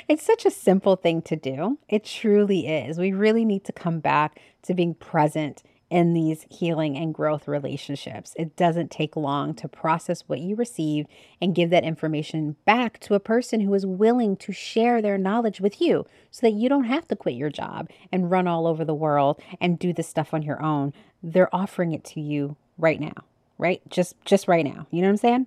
[0.08, 1.78] It's such a simple thing to do.
[1.88, 2.98] It truly is.
[2.98, 8.34] We really need to come back to being present in these healing and growth relationships.
[8.36, 11.06] It doesn't take long to process what you receive
[11.40, 15.60] and give that information back to a person who is willing to share their knowledge
[15.60, 18.84] with you so that you don't have to quit your job and run all over
[18.84, 20.92] the world and do this stuff on your own.
[21.22, 23.24] They're offering it to you right now,
[23.58, 23.80] right?
[23.88, 24.86] Just just right now.
[24.90, 25.46] You know what I'm saying?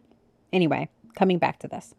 [0.53, 1.93] Anyway, coming back to this.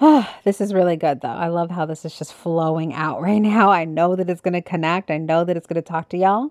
[0.00, 1.28] Oh, this is really good though.
[1.28, 3.70] I love how this is just flowing out right now.
[3.70, 5.10] I know that it's going to connect.
[5.10, 6.50] I know that it's going to talk to y'all.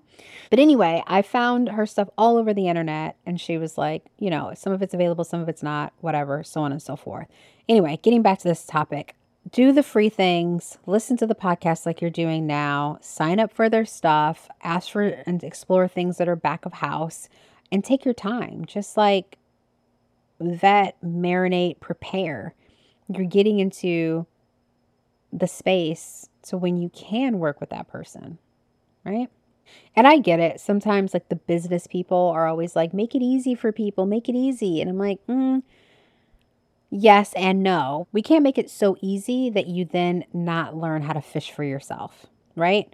[0.50, 4.30] But anyway, I found her stuff all over the internet and she was like, you
[4.30, 7.28] know, some of it's available, some of it's not, whatever, so on and so forth.
[7.68, 9.16] Anyway, getting back to this topic,
[9.52, 13.70] do the free things, listen to the podcast like you're doing now, sign up for
[13.70, 17.30] their stuff, ask for and explore things that are back of house,
[17.72, 18.66] and take your time.
[18.66, 19.38] Just like
[20.39, 22.56] vet, marinate, prepare
[23.08, 24.26] you're getting into
[25.32, 28.38] the space so when you can work with that person,
[29.03, 29.30] right?
[29.95, 30.60] And I get it.
[30.60, 34.36] Sometimes, like the business people are always like, make it easy for people, make it
[34.36, 34.80] easy.
[34.80, 35.64] And I'm like, mm,
[36.89, 38.08] yes and no.
[38.12, 41.64] We can't make it so easy that you then not learn how to fish for
[41.64, 42.93] yourself, right?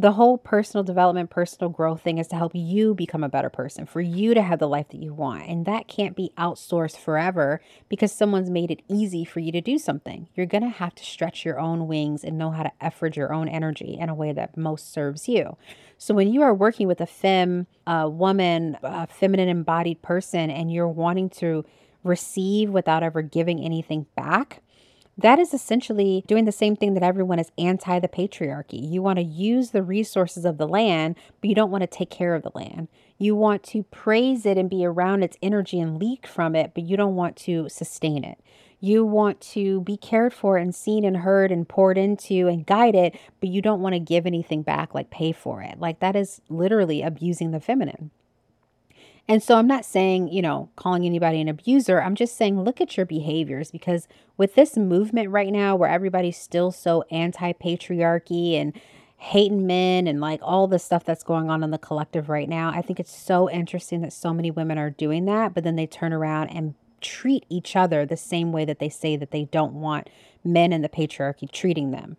[0.00, 3.84] The whole personal development, personal growth thing is to help you become a better person,
[3.84, 5.48] for you to have the life that you want.
[5.48, 9.76] And that can't be outsourced forever because someone's made it easy for you to do
[9.76, 10.28] something.
[10.36, 13.32] You're going to have to stretch your own wings and know how to effort your
[13.32, 15.56] own energy in a way that most serves you.
[15.96, 20.72] So when you are working with a femme, a woman, a feminine embodied person, and
[20.72, 21.64] you're wanting to
[22.04, 24.62] receive without ever giving anything back,
[25.18, 28.88] that is essentially doing the same thing that everyone is anti the patriarchy.
[28.88, 32.10] You want to use the resources of the land, but you don't want to take
[32.10, 32.86] care of the land.
[33.18, 36.84] You want to praise it and be around its energy and leak from it, but
[36.84, 38.38] you don't want to sustain it.
[38.80, 43.18] You want to be cared for and seen and heard and poured into and guided,
[43.40, 45.80] but you don't want to give anything back, like pay for it.
[45.80, 48.12] Like that is literally abusing the feminine.
[49.28, 52.02] And so I'm not saying, you know, calling anybody an abuser.
[52.02, 54.08] I'm just saying look at your behaviors because
[54.38, 58.72] with this movement right now where everybody's still so anti patriarchy and
[59.18, 62.70] hating men and like all the stuff that's going on in the collective right now,
[62.70, 65.86] I think it's so interesting that so many women are doing that, but then they
[65.86, 69.74] turn around and treat each other the same way that they say that they don't
[69.74, 70.08] want
[70.42, 72.16] men in the patriarchy treating them.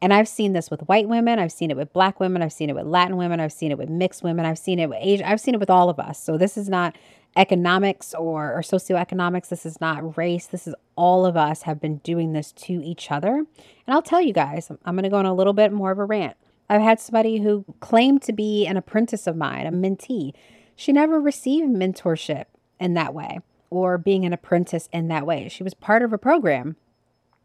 [0.00, 2.70] And I've seen this with white women, I've seen it with black women, I've seen
[2.70, 5.26] it with Latin women, I've seen it with mixed women, I've seen it with Asian,
[5.26, 6.22] I've seen it with all of us.
[6.22, 6.96] So this is not
[7.36, 11.96] economics or, or socioeconomics, this is not race, this is all of us have been
[11.98, 13.38] doing this to each other.
[13.38, 13.46] And
[13.88, 16.36] I'll tell you guys, I'm, to go on a little bit more of a rant.
[16.68, 20.32] I've had somebody who claimed to be an apprentice of mine, a mentee.
[20.76, 22.44] She never received mentorship
[22.78, 23.40] in that way
[23.70, 25.48] or being an apprentice in that way.
[25.48, 26.76] She was part of a program.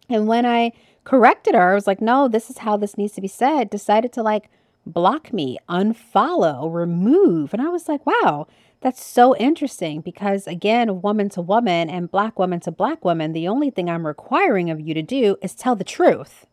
[0.10, 0.74] And when I
[1.04, 1.72] corrected her.
[1.72, 3.70] I was like, no, this is how this needs to be said.
[3.70, 4.50] Decided to like
[4.86, 7.54] block me, unfollow, remove.
[7.54, 8.48] And I was like, wow,
[8.82, 13.48] that's so interesting because, again, woman to woman and black woman to black woman, the
[13.48, 16.46] only thing I'm requiring of you to do is tell the truth.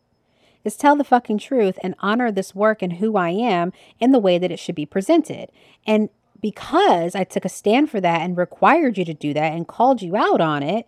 [0.63, 4.19] Is tell the fucking truth and honor this work and who I am in the
[4.19, 5.51] way that it should be presented.
[5.87, 9.67] And because I took a stand for that and required you to do that and
[9.67, 10.87] called you out on it,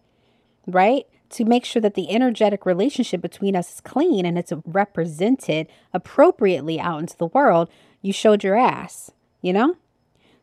[0.67, 1.07] right?
[1.33, 6.79] To make sure that the energetic relationship between us is clean and it's represented appropriately
[6.79, 7.69] out into the world,
[8.01, 9.11] you showed your ass,
[9.41, 9.77] you know?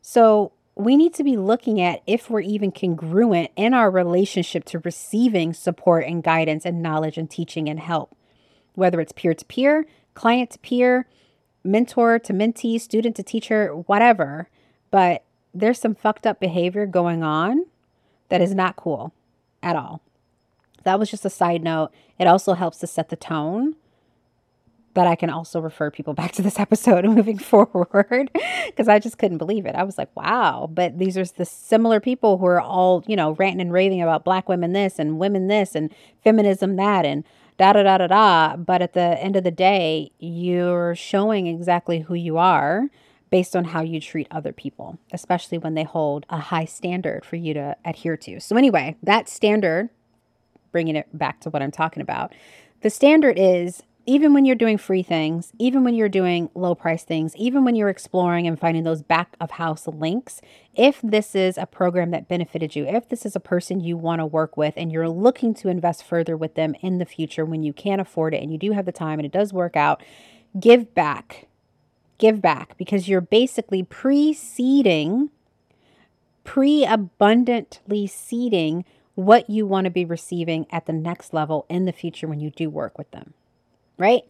[0.01, 4.79] So we need to be looking at if we're even congruent in our relationship to
[4.79, 8.15] receiving support and guidance and knowledge and teaching and help,
[8.75, 11.07] whether it's peer to peer, client to peer,
[11.63, 14.49] mentor to mentee, student to teacher, whatever.
[14.89, 15.23] But
[15.53, 17.65] there's some fucked up behavior going on
[18.29, 19.13] that is not cool
[19.61, 20.01] at all.
[20.84, 21.91] That was just a side note.
[22.17, 23.75] It also helps to set the tone.
[24.95, 28.32] But I can also refer people back to this episode moving forward
[28.65, 29.75] because I just couldn't believe it.
[29.75, 30.69] I was like, wow.
[30.71, 34.25] But these are the similar people who are all, you know, ranting and raving about
[34.25, 37.23] black women this and women this and feminism that and
[37.57, 38.55] da da da da da.
[38.57, 42.89] But at the end of the day, you're showing exactly who you are
[43.30, 47.36] based on how you treat other people, especially when they hold a high standard for
[47.36, 48.39] you to adhere to.
[48.39, 49.89] So, anyway, that standard
[50.72, 52.34] bringing it back to what I'm talking about.
[52.82, 57.03] The standard is even when you're doing free things, even when you're doing low price
[57.03, 60.41] things, even when you're exploring and finding those back of house links,
[60.74, 64.20] if this is a program that benefited you, if this is a person you want
[64.20, 67.61] to work with and you're looking to invest further with them in the future when
[67.61, 70.01] you can afford it and you do have the time and it does work out,
[70.59, 71.47] give back.
[72.17, 75.30] Give back because you're basically preceding,
[76.43, 78.86] pre abundantly seeding
[79.20, 82.49] what you want to be receiving at the next level in the future when you
[82.49, 83.34] do work with them,
[83.97, 84.24] right?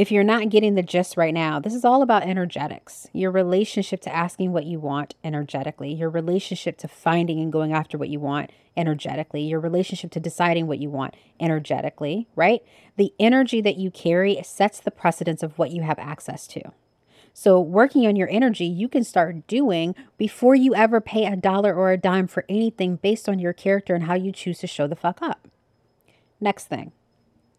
[0.00, 3.08] if you're not getting the gist right now, this is all about energetics.
[3.12, 7.98] Your relationship to asking what you want energetically, your relationship to finding and going after
[7.98, 12.62] what you want energetically, your relationship to deciding what you want energetically, right?
[12.96, 16.72] The energy that you carry sets the precedence of what you have access to.
[17.42, 21.74] So, working on your energy, you can start doing before you ever pay a dollar
[21.74, 24.86] or a dime for anything based on your character and how you choose to show
[24.86, 25.48] the fuck up.
[26.38, 26.92] Next thing.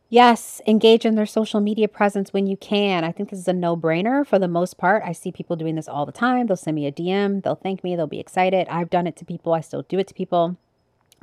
[0.08, 3.04] Yes, engage in their social media presence when you can.
[3.04, 5.02] I think this is a no brainer for the most part.
[5.04, 6.46] I see people doing this all the time.
[6.46, 8.68] They'll send me a DM, they'll thank me, they'll be excited.
[8.70, 10.58] I've done it to people, I still do it to people.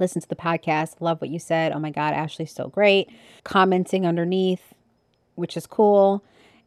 [0.00, 1.70] Listen to the podcast, love what you said.
[1.70, 3.08] Oh my God, Ashley's so great.
[3.44, 4.74] Commenting underneath,
[5.36, 6.24] which is cool.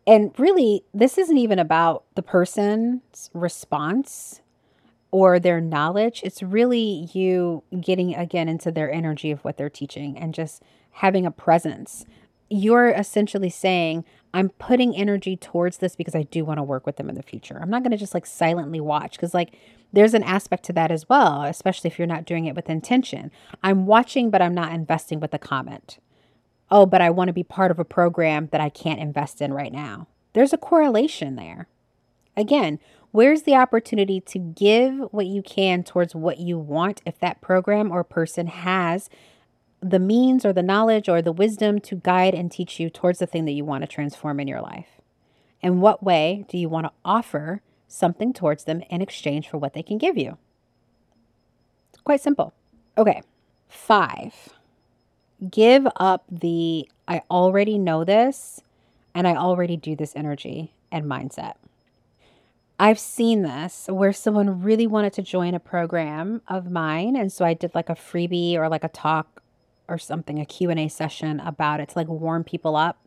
[0.08, 4.42] And really, this isn't even about the person's response
[5.12, 6.22] or their knowledge.
[6.24, 11.26] It's really you getting again into their energy of what they're teaching and just having
[11.26, 12.06] a presence.
[12.50, 16.96] You're essentially saying, I'm putting energy towards this because I do want to work with
[16.96, 17.60] them in the future.
[17.62, 19.56] I'm not going to just like silently watch because, like,
[19.94, 23.32] there's an aspect to that as well, especially if you're not doing it with intention.
[23.62, 26.00] I'm watching, but I'm not investing with a comment
[26.72, 29.54] oh, but I want to be part of a program that I can't invest in
[29.54, 30.08] right now.
[30.34, 31.68] There's a correlation there.
[32.38, 32.80] Again,
[33.12, 37.92] where's the opportunity to give what you can towards what you want if that program
[37.92, 39.10] or person has
[39.82, 43.28] the means or the knowledge or the wisdom to guide and teach you towards the
[43.28, 45.02] thing that you want to transform in your life?
[45.62, 49.74] In what way do you want to offer something towards them in exchange for what
[49.74, 50.38] they can give you?
[51.92, 52.54] It's quite simple.
[52.98, 53.22] Okay,
[53.68, 54.54] five
[55.50, 58.62] give up the I already know this
[59.14, 61.56] and I already do this energy and mindset.
[62.80, 67.46] I've seen this where someone really wanted to join a program of mine and so
[67.46, 69.42] I did like a freebie or like a talk
[69.88, 72.98] or something a Q&A session about it to like warm people up.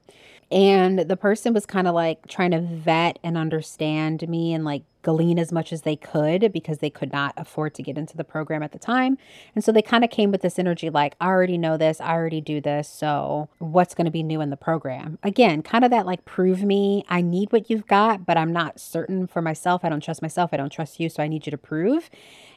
[0.50, 4.82] And the person was kind of like trying to vet and understand me and like
[5.04, 8.24] glean as much as they could because they could not afford to get into the
[8.24, 9.16] program at the time.
[9.54, 12.14] And so they kind of came with this energy like, I already know this, I
[12.14, 12.88] already do this.
[12.88, 15.18] So what's going to be new in the program?
[15.22, 18.80] Again, kind of that like, prove me, I need what you've got, but I'm not
[18.80, 19.84] certain for myself.
[19.84, 20.50] I don't trust myself.
[20.52, 21.08] I don't trust you.
[21.08, 22.10] So I need you to prove.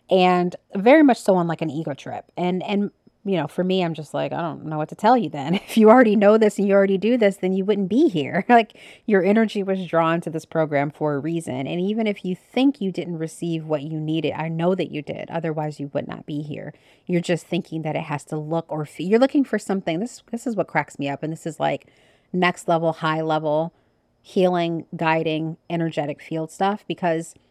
[0.10, 2.32] And very much so on like an ego trip.
[2.36, 2.92] And, and,
[3.28, 5.56] you know, for me, I'm just like, I don't know what to tell you then.
[5.68, 8.46] If you already know this and you already do this, then you wouldn't be here.
[8.50, 11.68] like your energy was drawn to this program for a reason.
[11.68, 15.02] And even if you think you didn't receive what you needed, I know that you
[15.02, 15.30] did.
[15.30, 16.74] Otherwise, you would not be here.
[17.06, 19.08] You're just thinking that it has to look or feel.
[19.08, 20.00] You're looking for something.
[20.00, 21.22] This this is what cracks me up.
[21.22, 21.88] And this is like
[22.32, 23.74] next level, high level
[24.22, 27.36] healing, guiding, energetic field stuff because–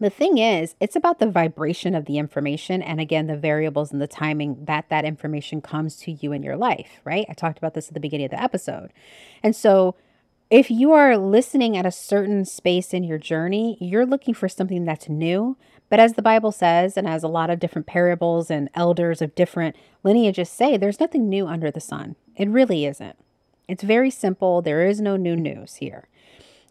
[0.00, 4.00] the thing is, it's about the vibration of the information and again, the variables and
[4.00, 7.26] the timing that that information comes to you in your life, right?
[7.28, 8.92] I talked about this at the beginning of the episode.
[9.42, 9.94] And so,
[10.50, 14.84] if you are listening at a certain space in your journey, you're looking for something
[14.84, 15.56] that's new.
[15.88, 19.36] But as the Bible says, and as a lot of different parables and elders of
[19.36, 22.16] different lineages say, there's nothing new under the sun.
[22.34, 23.16] It really isn't.
[23.68, 24.60] It's very simple.
[24.60, 26.08] There is no new news here.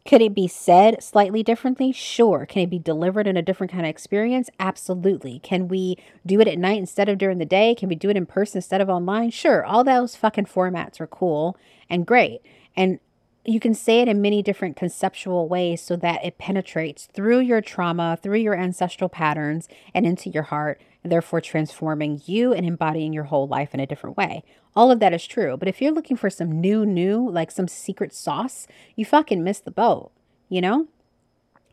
[0.06, 1.92] Could it be said slightly differently?
[1.92, 2.46] Sure.
[2.46, 4.50] Can it be delivered in a different kind of experience?
[4.60, 5.40] Absolutely.
[5.40, 7.76] Can we do it at night instead of during the day?
[7.76, 9.30] Can we do it in person instead of online?
[9.30, 9.64] Sure.
[9.64, 11.58] All those fucking formats are cool
[11.90, 12.42] and great.
[12.76, 13.00] And
[13.46, 17.62] you can say it in many different conceptual ways so that it penetrates through your
[17.62, 23.26] trauma, through your ancestral patterns, and into your heart, therefore transforming you and embodying your
[23.26, 24.44] whole life in a different way.
[24.76, 25.58] All of that is true.
[25.58, 29.60] But if you're looking for some new, new, like some secret sauce, you fucking miss
[29.60, 30.12] the boat,
[30.48, 30.88] you know?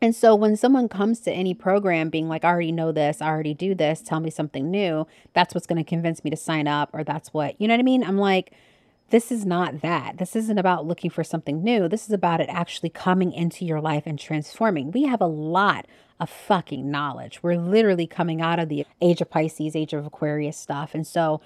[0.03, 3.29] And so when someone comes to any program being like, I already know this, I
[3.29, 6.69] already do this, tell me something new, that's what's going to convince me to sign
[6.69, 8.05] up, or that's what, you know what I mean?
[8.05, 8.53] I'm like,
[9.11, 10.19] this is not that.
[10.19, 11.89] This isn't about looking for something new.
[11.89, 14.91] This is about it actually coming into your life and transforming.
[14.91, 15.87] We have a lot
[16.19, 17.43] of fucking knowledge.
[17.43, 20.95] We're literally coming out of the age of Pisces, age of Aquarius stuff.
[20.95, 21.41] And so,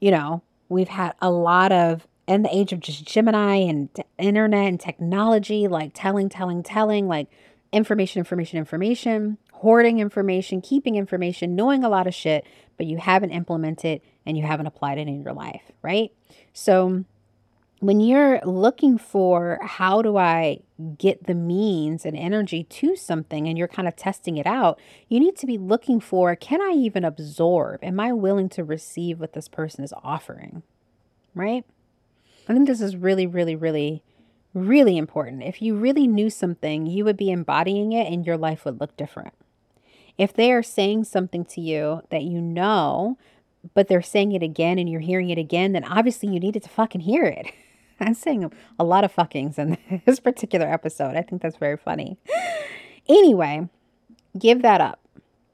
[0.00, 3.88] you know, we've had a lot of in the age of just Gemini and
[4.18, 7.28] internet and technology, like telling, telling, telling, like
[7.72, 12.46] information, information, information, hoarding information, keeping information, knowing a lot of shit,
[12.76, 16.12] but you haven't implemented and you haven't applied it in your life, right?
[16.52, 17.04] So
[17.84, 20.60] when you're looking for how do I
[20.96, 24.80] get the means and energy to something and you're kind of testing it out,
[25.10, 27.84] you need to be looking for can I even absorb?
[27.84, 30.62] Am I willing to receive what this person is offering?
[31.34, 31.66] Right?
[32.48, 34.02] I think this is really, really, really,
[34.54, 35.42] really important.
[35.42, 38.96] If you really knew something, you would be embodying it and your life would look
[38.96, 39.34] different.
[40.16, 43.18] If they are saying something to you that you know,
[43.74, 46.70] but they're saying it again and you're hearing it again, then obviously you needed to
[46.70, 47.52] fucking hear it.
[48.00, 51.16] I'm saying a lot of fuckings in this particular episode.
[51.16, 52.18] I think that's very funny.
[53.08, 53.68] Anyway,
[54.38, 55.00] give that up.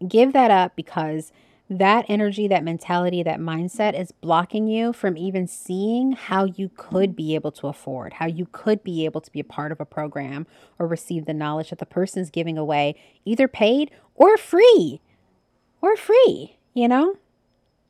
[0.07, 1.32] Give that up because
[1.68, 7.14] that energy, that mentality, that mindset is blocking you from even seeing how you could
[7.14, 9.84] be able to afford, how you could be able to be a part of a
[9.84, 10.47] program
[10.78, 15.01] or receive the knowledge that the person is giving away, either paid or free.
[15.80, 17.14] Or free, you know?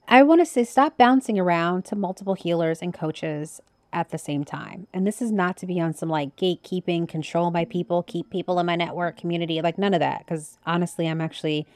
[0.07, 3.61] I want to say stop bouncing around to multiple healers and coaches
[3.93, 4.87] at the same time.
[4.93, 8.59] And this is not to be on some like gatekeeping, control my people, keep people
[8.59, 10.21] in my network community, like none of that.
[10.21, 11.67] Because honestly, I'm actually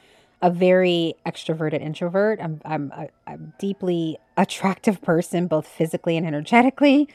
[0.42, 2.40] a very extroverted introvert.
[2.40, 7.08] I'm I'm a, a deeply attractive person, both physically and energetically.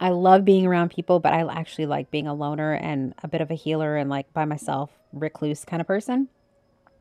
[0.00, 3.40] I love being around people, but I actually like being a loner and a bit
[3.40, 6.28] of a healer and like by myself, recluse kind of person.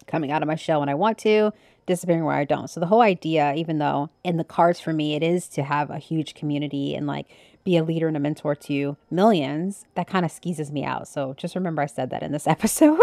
[0.05, 1.51] Coming out of my shell when I want to,
[1.85, 2.69] disappearing where I don't.
[2.69, 5.89] So the whole idea, even though in the cards for me, it is to have
[5.89, 7.27] a huge community and like
[7.63, 11.07] be a leader and a mentor to millions, that kind of skeezes me out.
[11.07, 12.99] So just remember I said that in this episode.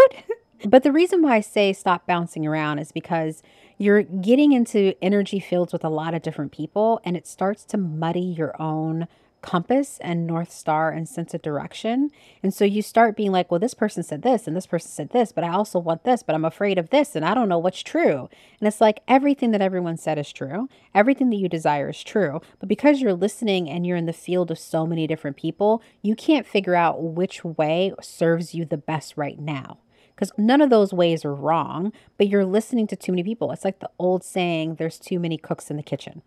[0.65, 3.41] But the reason why I say stop bouncing around is because
[3.77, 7.77] you're getting into energy fields with a lot of different people and it starts to
[7.77, 9.07] muddy your own
[9.41, 12.09] compass and north star and sense of direction.
[12.43, 15.09] And so you start being like, well, this person said this and this person said
[15.09, 17.57] this, but I also want this, but I'm afraid of this and I don't know
[17.57, 18.29] what's true.
[18.59, 20.69] And it's like everything that everyone said is true.
[20.93, 22.41] Everything that you desire is true.
[22.59, 26.15] But because you're listening and you're in the field of so many different people, you
[26.15, 29.79] can't figure out which way serves you the best right now
[30.21, 33.51] because none of those ways are wrong, but you're listening to too many people.
[33.51, 36.21] It's like the old saying, there's too many cooks in the kitchen.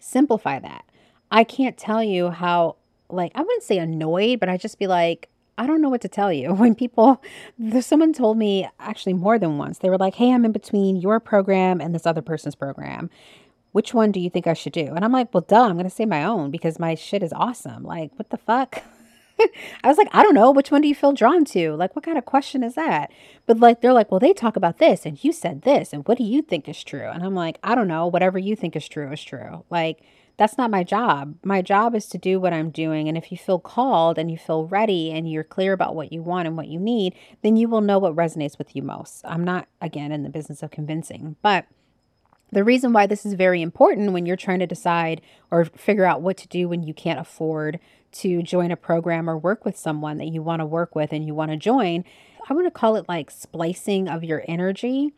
[0.00, 0.84] Simplify that.
[1.30, 2.76] I can't tell you how,
[3.08, 6.08] like, I wouldn't say annoyed, but I'd just be like, I don't know what to
[6.08, 6.52] tell you.
[6.54, 7.22] When people,
[7.80, 11.20] someone told me actually more than once, they were like, hey, I'm in between your
[11.20, 13.10] program and this other person's program.
[13.72, 14.92] Which one do you think I should do?
[14.94, 17.32] And I'm like, well, duh, I'm going to say my own because my shit is
[17.32, 17.82] awesome.
[17.82, 18.82] Like, what the fuck?
[19.84, 20.50] I was like, I don't know.
[20.50, 21.74] Which one do you feel drawn to?
[21.74, 23.12] Like, what kind of question is that?
[23.44, 25.92] But like, they're like, well, they talk about this and you said this.
[25.92, 27.08] And what do you think is true?
[27.08, 28.06] And I'm like, I don't know.
[28.06, 29.64] Whatever you think is true is true.
[29.68, 30.00] Like,
[30.36, 31.34] that's not my job.
[31.42, 33.08] My job is to do what I'm doing.
[33.08, 36.22] And if you feel called and you feel ready and you're clear about what you
[36.22, 39.22] want and what you need, then you will know what resonates with you most.
[39.24, 41.66] I'm not, again, in the business of convincing, but
[42.52, 45.20] the reason why this is very important when you're trying to decide
[45.50, 47.80] or figure out what to do when you can't afford
[48.12, 51.26] to join a program or work with someone that you want to work with and
[51.26, 52.04] you want to join,
[52.48, 55.12] I want to call it like splicing of your energy,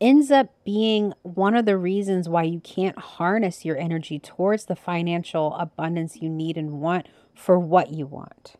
[0.00, 4.76] ends up being one of the reasons why you can't harness your energy towards the
[4.76, 8.56] financial abundance you need and want for what you want.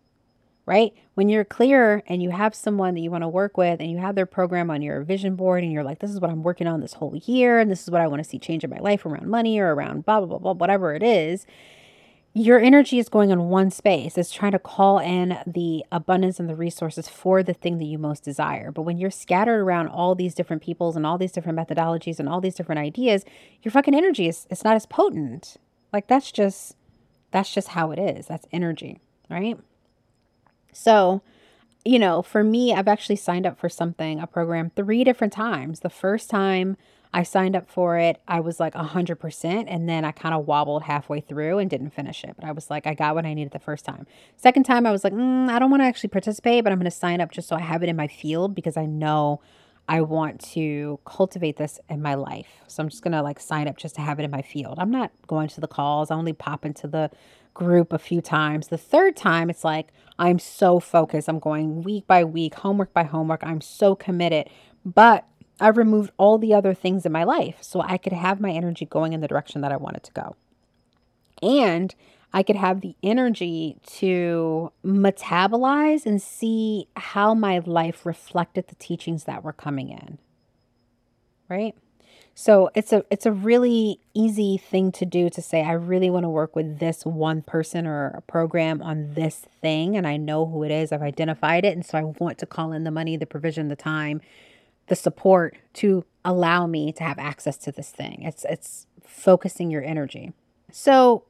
[0.66, 0.92] Right?
[1.14, 3.98] When you're clear and you have someone that you want to work with and you
[3.98, 6.68] have their program on your vision board and you're like, this is what I'm working
[6.68, 8.78] on this whole year and this is what I want to see change in my
[8.78, 11.44] life around money or around blah, blah, blah, blah, whatever it is
[12.32, 14.16] your energy is going in one space.
[14.16, 17.98] It's trying to call in the abundance and the resources for the thing that you
[17.98, 18.70] most desire.
[18.70, 22.28] But when you're scattered around all these different peoples and all these different methodologies and
[22.28, 23.24] all these different ideas,
[23.62, 25.56] your fucking energy is it's not as potent.
[25.92, 26.76] Like that's just
[27.32, 28.26] that's just how it is.
[28.26, 29.58] That's energy, right?
[30.72, 31.22] So,
[31.84, 35.80] you know, for me, I've actually signed up for something, a program three different times.
[35.80, 36.76] The first time
[37.12, 38.20] I signed up for it.
[38.28, 39.64] I was like 100%.
[39.66, 42.34] And then I kind of wobbled halfway through and didn't finish it.
[42.36, 44.06] But I was like, I got what I needed the first time.
[44.36, 46.84] Second time, I was like, mm, I don't want to actually participate, but I'm going
[46.84, 49.40] to sign up just so I have it in my field because I know
[49.88, 52.46] I want to cultivate this in my life.
[52.68, 54.78] So I'm just going to like sign up just to have it in my field.
[54.78, 56.12] I'm not going to the calls.
[56.12, 57.10] I only pop into the
[57.54, 58.68] group a few times.
[58.68, 61.28] The third time, it's like, I'm so focused.
[61.28, 63.42] I'm going week by week, homework by homework.
[63.42, 64.48] I'm so committed.
[64.84, 65.26] But
[65.60, 68.86] I removed all the other things in my life so I could have my energy
[68.86, 70.36] going in the direction that I wanted to go.
[71.42, 71.94] And
[72.32, 79.24] I could have the energy to metabolize and see how my life reflected the teachings
[79.24, 80.18] that were coming in.
[81.48, 81.74] Right?
[82.34, 86.24] So it's a it's a really easy thing to do to say I really want
[86.24, 90.46] to work with this one person or a program on this thing and I know
[90.46, 90.92] who it is.
[90.92, 93.76] I've identified it and so I want to call in the money, the provision, the
[93.76, 94.20] time
[94.90, 98.22] the support to allow me to have access to this thing.
[98.22, 100.32] It's it's focusing your energy.
[100.72, 101.24] So,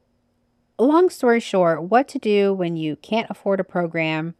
[0.79, 4.33] long story short, what to do when you can't afford a program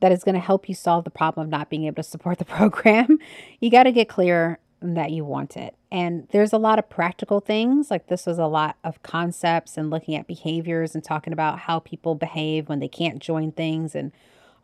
[0.00, 2.38] that is going to help you solve the problem of not being able to support
[2.38, 3.20] the program?
[3.60, 5.76] You got to get clear that you want it.
[5.92, 9.90] And there's a lot of practical things, like this was a lot of concepts and
[9.90, 14.10] looking at behaviors and talking about how people behave when they can't join things and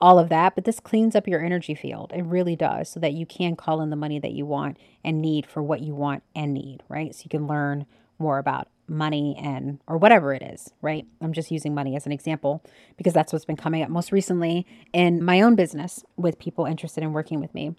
[0.01, 2.12] all of that, but this cleans up your energy field.
[2.14, 5.22] It really does so that you can call in the money that you want and
[5.22, 7.14] need for what you want and need, right?
[7.14, 7.86] So you can learn
[8.18, 11.07] more about money and or whatever it is, right?
[11.20, 12.62] I'm just using money as an example
[12.97, 17.03] because that's what's been coming up most recently in my own business with people interested
[17.03, 17.74] in working with me.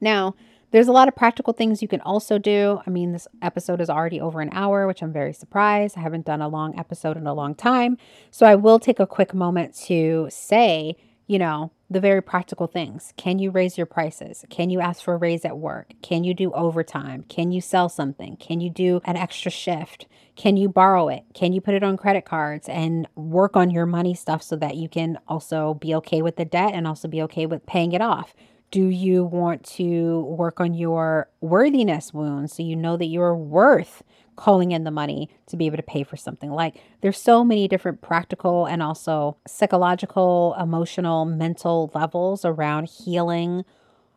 [0.00, 0.34] Now,
[0.70, 2.80] there's a lot of practical things you can also do.
[2.86, 5.96] I mean, this episode is already over an hour, which I'm very surprised.
[5.96, 7.96] I haven't done a long episode in a long time.
[8.30, 10.96] So I will take a quick moment to say,
[11.28, 13.12] you know, the very practical things.
[13.18, 14.44] Can you raise your prices?
[14.48, 15.92] Can you ask for a raise at work?
[16.02, 17.24] Can you do overtime?
[17.28, 18.36] Can you sell something?
[18.38, 20.06] Can you do an extra shift?
[20.36, 21.24] Can you borrow it?
[21.34, 24.76] Can you put it on credit cards and work on your money stuff so that
[24.76, 28.00] you can also be okay with the debt and also be okay with paying it
[28.00, 28.34] off?
[28.70, 34.02] Do you want to work on your worthiness wounds so you know that you're worth
[34.38, 36.50] calling in the money to be able to pay for something?
[36.50, 43.64] Like there's so many different practical and also psychological, emotional, mental levels around healing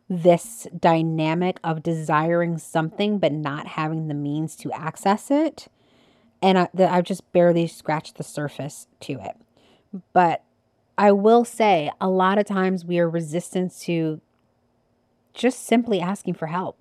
[0.08, 5.68] this dynamic of desiring something but not having the means to access it.
[6.40, 9.36] And I, I've just barely scratched the surface to it.
[10.12, 10.42] But
[10.98, 14.20] I will say a lot of times we are resistant to
[15.34, 16.76] just simply asking for help.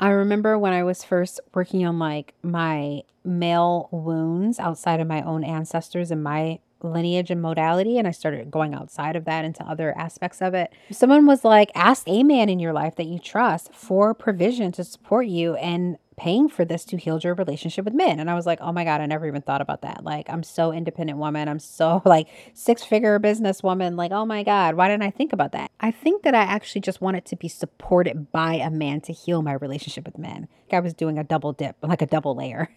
[0.00, 5.22] I remember when I was first working on like my male wounds outside of my
[5.22, 9.64] own ancestors and my lineage and modality and I started going outside of that into
[9.64, 10.72] other aspects of it.
[10.90, 14.84] Someone was like, ask a man in your life that you trust for provision to
[14.84, 18.20] support you and paying for this to heal your relationship with men.
[18.20, 20.04] And I was like, oh my God, I never even thought about that.
[20.04, 21.48] Like, I'm so independent woman.
[21.48, 23.96] I'm so like six figure business woman.
[23.96, 25.70] Like, oh my God, why didn't I think about that?
[25.80, 29.42] I think that I actually just wanted to be supported by a man to heal
[29.42, 30.48] my relationship with men.
[30.66, 32.68] Like I was doing a double dip, like a double layer.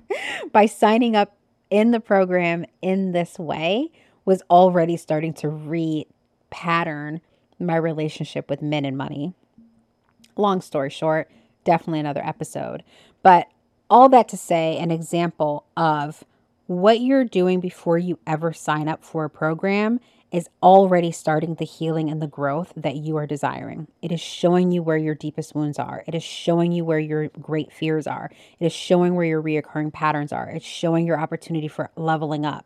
[0.52, 1.36] by signing up
[1.70, 3.90] in the program in this way
[4.24, 6.06] was already starting to re
[6.50, 7.20] pattern
[7.58, 9.34] my relationship with men and money.
[10.36, 11.30] Long story short,
[11.64, 12.82] definitely another episode.
[13.22, 13.48] But
[13.88, 16.24] all that to say, an example of
[16.66, 20.00] what you're doing before you ever sign up for a program
[20.30, 23.88] is already starting the healing and the growth that you are desiring.
[24.00, 26.04] It is showing you where your deepest wounds are.
[26.06, 28.30] It is showing you where your great fears are.
[28.60, 30.48] It is showing where your reoccurring patterns are.
[30.48, 32.64] It's showing your opportunity for leveling up.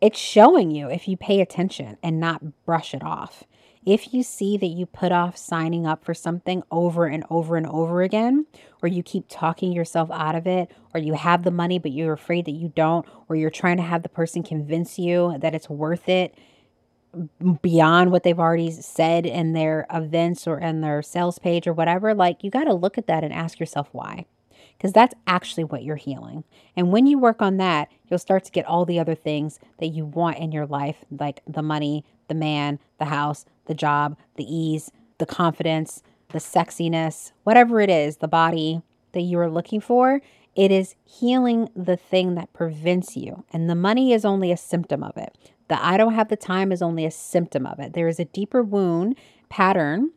[0.00, 3.44] It's showing you if you pay attention and not brush it off.
[3.84, 7.66] If you see that you put off signing up for something over and over and
[7.66, 8.46] over again,
[8.80, 12.12] or you keep talking yourself out of it, or you have the money but you're
[12.12, 15.68] afraid that you don't, or you're trying to have the person convince you that it's
[15.68, 16.38] worth it
[17.60, 22.14] beyond what they've already said in their events or in their sales page or whatever,
[22.14, 24.24] like you got to look at that and ask yourself why.
[24.78, 26.44] Because that's actually what you're healing.
[26.74, 29.88] And when you work on that, you'll start to get all the other things that
[29.88, 34.44] you want in your life, like the money, the man, the house, the job, the
[34.44, 38.82] ease, the confidence, the sexiness, whatever it is, the body
[39.12, 40.20] that you are looking for,
[40.54, 43.44] it is healing the thing that prevents you.
[43.52, 45.36] And the money is only a symptom of it.
[45.68, 47.92] The I don't have the time is only a symptom of it.
[47.94, 49.16] There is a deeper wound
[49.48, 50.10] pattern,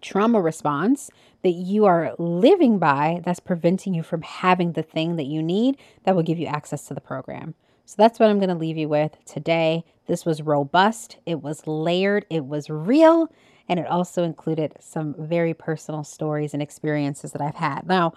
[0.00, 1.10] trauma response
[1.42, 5.76] that you are living by that's preventing you from having the thing that you need
[6.04, 7.54] that will give you access to the program.
[7.90, 9.84] So that's what I'm going to leave you with today.
[10.06, 13.32] This was robust, it was layered, it was real,
[13.68, 17.88] and it also included some very personal stories and experiences that I've had.
[17.88, 18.12] Now,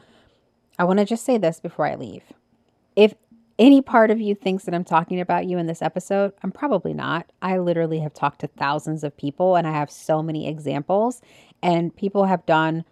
[0.78, 2.21] I want to just say this before I leave.
[2.95, 3.15] If
[3.57, 6.93] any part of you thinks that I'm talking about you in this episode, I'm probably
[6.93, 7.32] not.
[7.41, 11.19] I literally have talked to thousands of people and I have so many examples,
[11.63, 12.86] and people have done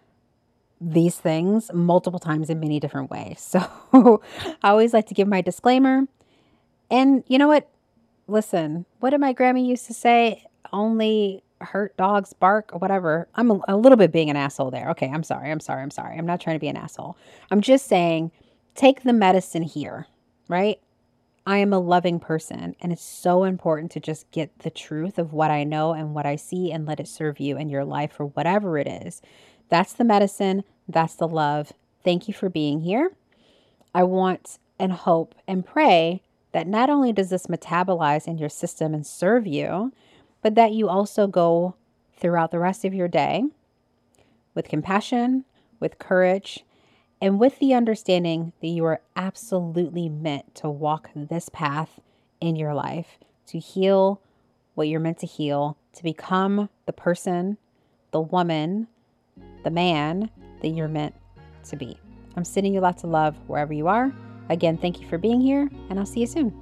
[0.80, 3.54] these things multiple times in many different ways.
[3.92, 4.20] So
[4.64, 6.08] I always like to give my disclaimer.
[6.92, 7.68] And you know what?
[8.28, 10.44] Listen, what did my grandma used to say?
[10.72, 13.28] Only hurt dogs bark or whatever.
[13.34, 14.90] I'm a, a, little bit being an asshole there.
[14.90, 15.50] Okay, I'm sorry.
[15.50, 15.82] I'm sorry.
[15.82, 16.18] I'm sorry.
[16.18, 17.16] I'm not trying to be an asshole.
[17.50, 18.30] I'm just saying
[18.74, 20.06] take the medicine here,
[20.48, 20.78] right?
[21.46, 25.32] I am a loving person, and it's so important to just get the truth of
[25.32, 28.20] what I know and what I see and let it serve you in your life
[28.20, 29.22] or whatever it is.
[29.68, 30.62] That's the medicine.
[30.86, 31.72] That's the love.
[32.04, 33.12] Thank you for being here.
[33.94, 36.22] I want and hope and pray
[36.52, 39.92] that not only does this metabolize in your system and serve you,
[40.42, 41.74] but that you also go
[42.16, 43.44] throughout the rest of your day
[44.54, 45.44] with compassion,
[45.80, 46.64] with courage,
[47.20, 52.00] and with the understanding that you are absolutely meant to walk this path
[52.40, 54.20] in your life to heal
[54.74, 57.58] what you're meant to heal, to become the person,
[58.10, 58.88] the woman,
[59.64, 60.30] the man
[60.62, 61.14] that you're meant
[61.64, 61.96] to be.
[62.36, 64.12] I'm sending you lots of love wherever you are.
[64.48, 66.52] Again, thank you for being here, and I'll see you soon.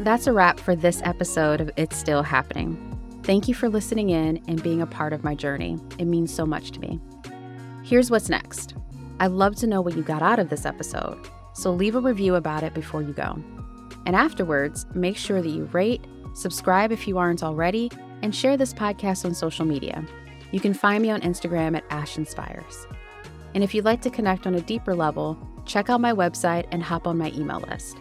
[0.00, 2.96] That's a wrap for this episode of It's Still Happening.
[3.22, 5.78] Thank you for listening in and being a part of my journey.
[5.98, 6.98] It means so much to me.
[7.82, 8.74] Here's what's next
[9.20, 12.36] I'd love to know what you got out of this episode, so leave a review
[12.36, 13.38] about it before you go.
[14.06, 17.90] And afterwards, make sure that you rate, subscribe if you aren't already,
[18.22, 20.02] and share this podcast on social media.
[20.50, 22.86] You can find me on Instagram at Ash Inspires.
[23.54, 26.82] And if you'd like to connect on a deeper level, check out my website and
[26.82, 27.98] hop on my email list.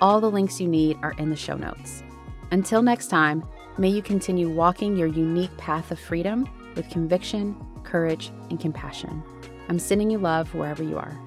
[0.00, 2.02] All the links you need are in the show notes.
[2.50, 3.44] Until next time,
[3.78, 9.22] may you continue walking your unique path of freedom with conviction, courage, and compassion.
[9.68, 11.18] I'm sending you love wherever you are.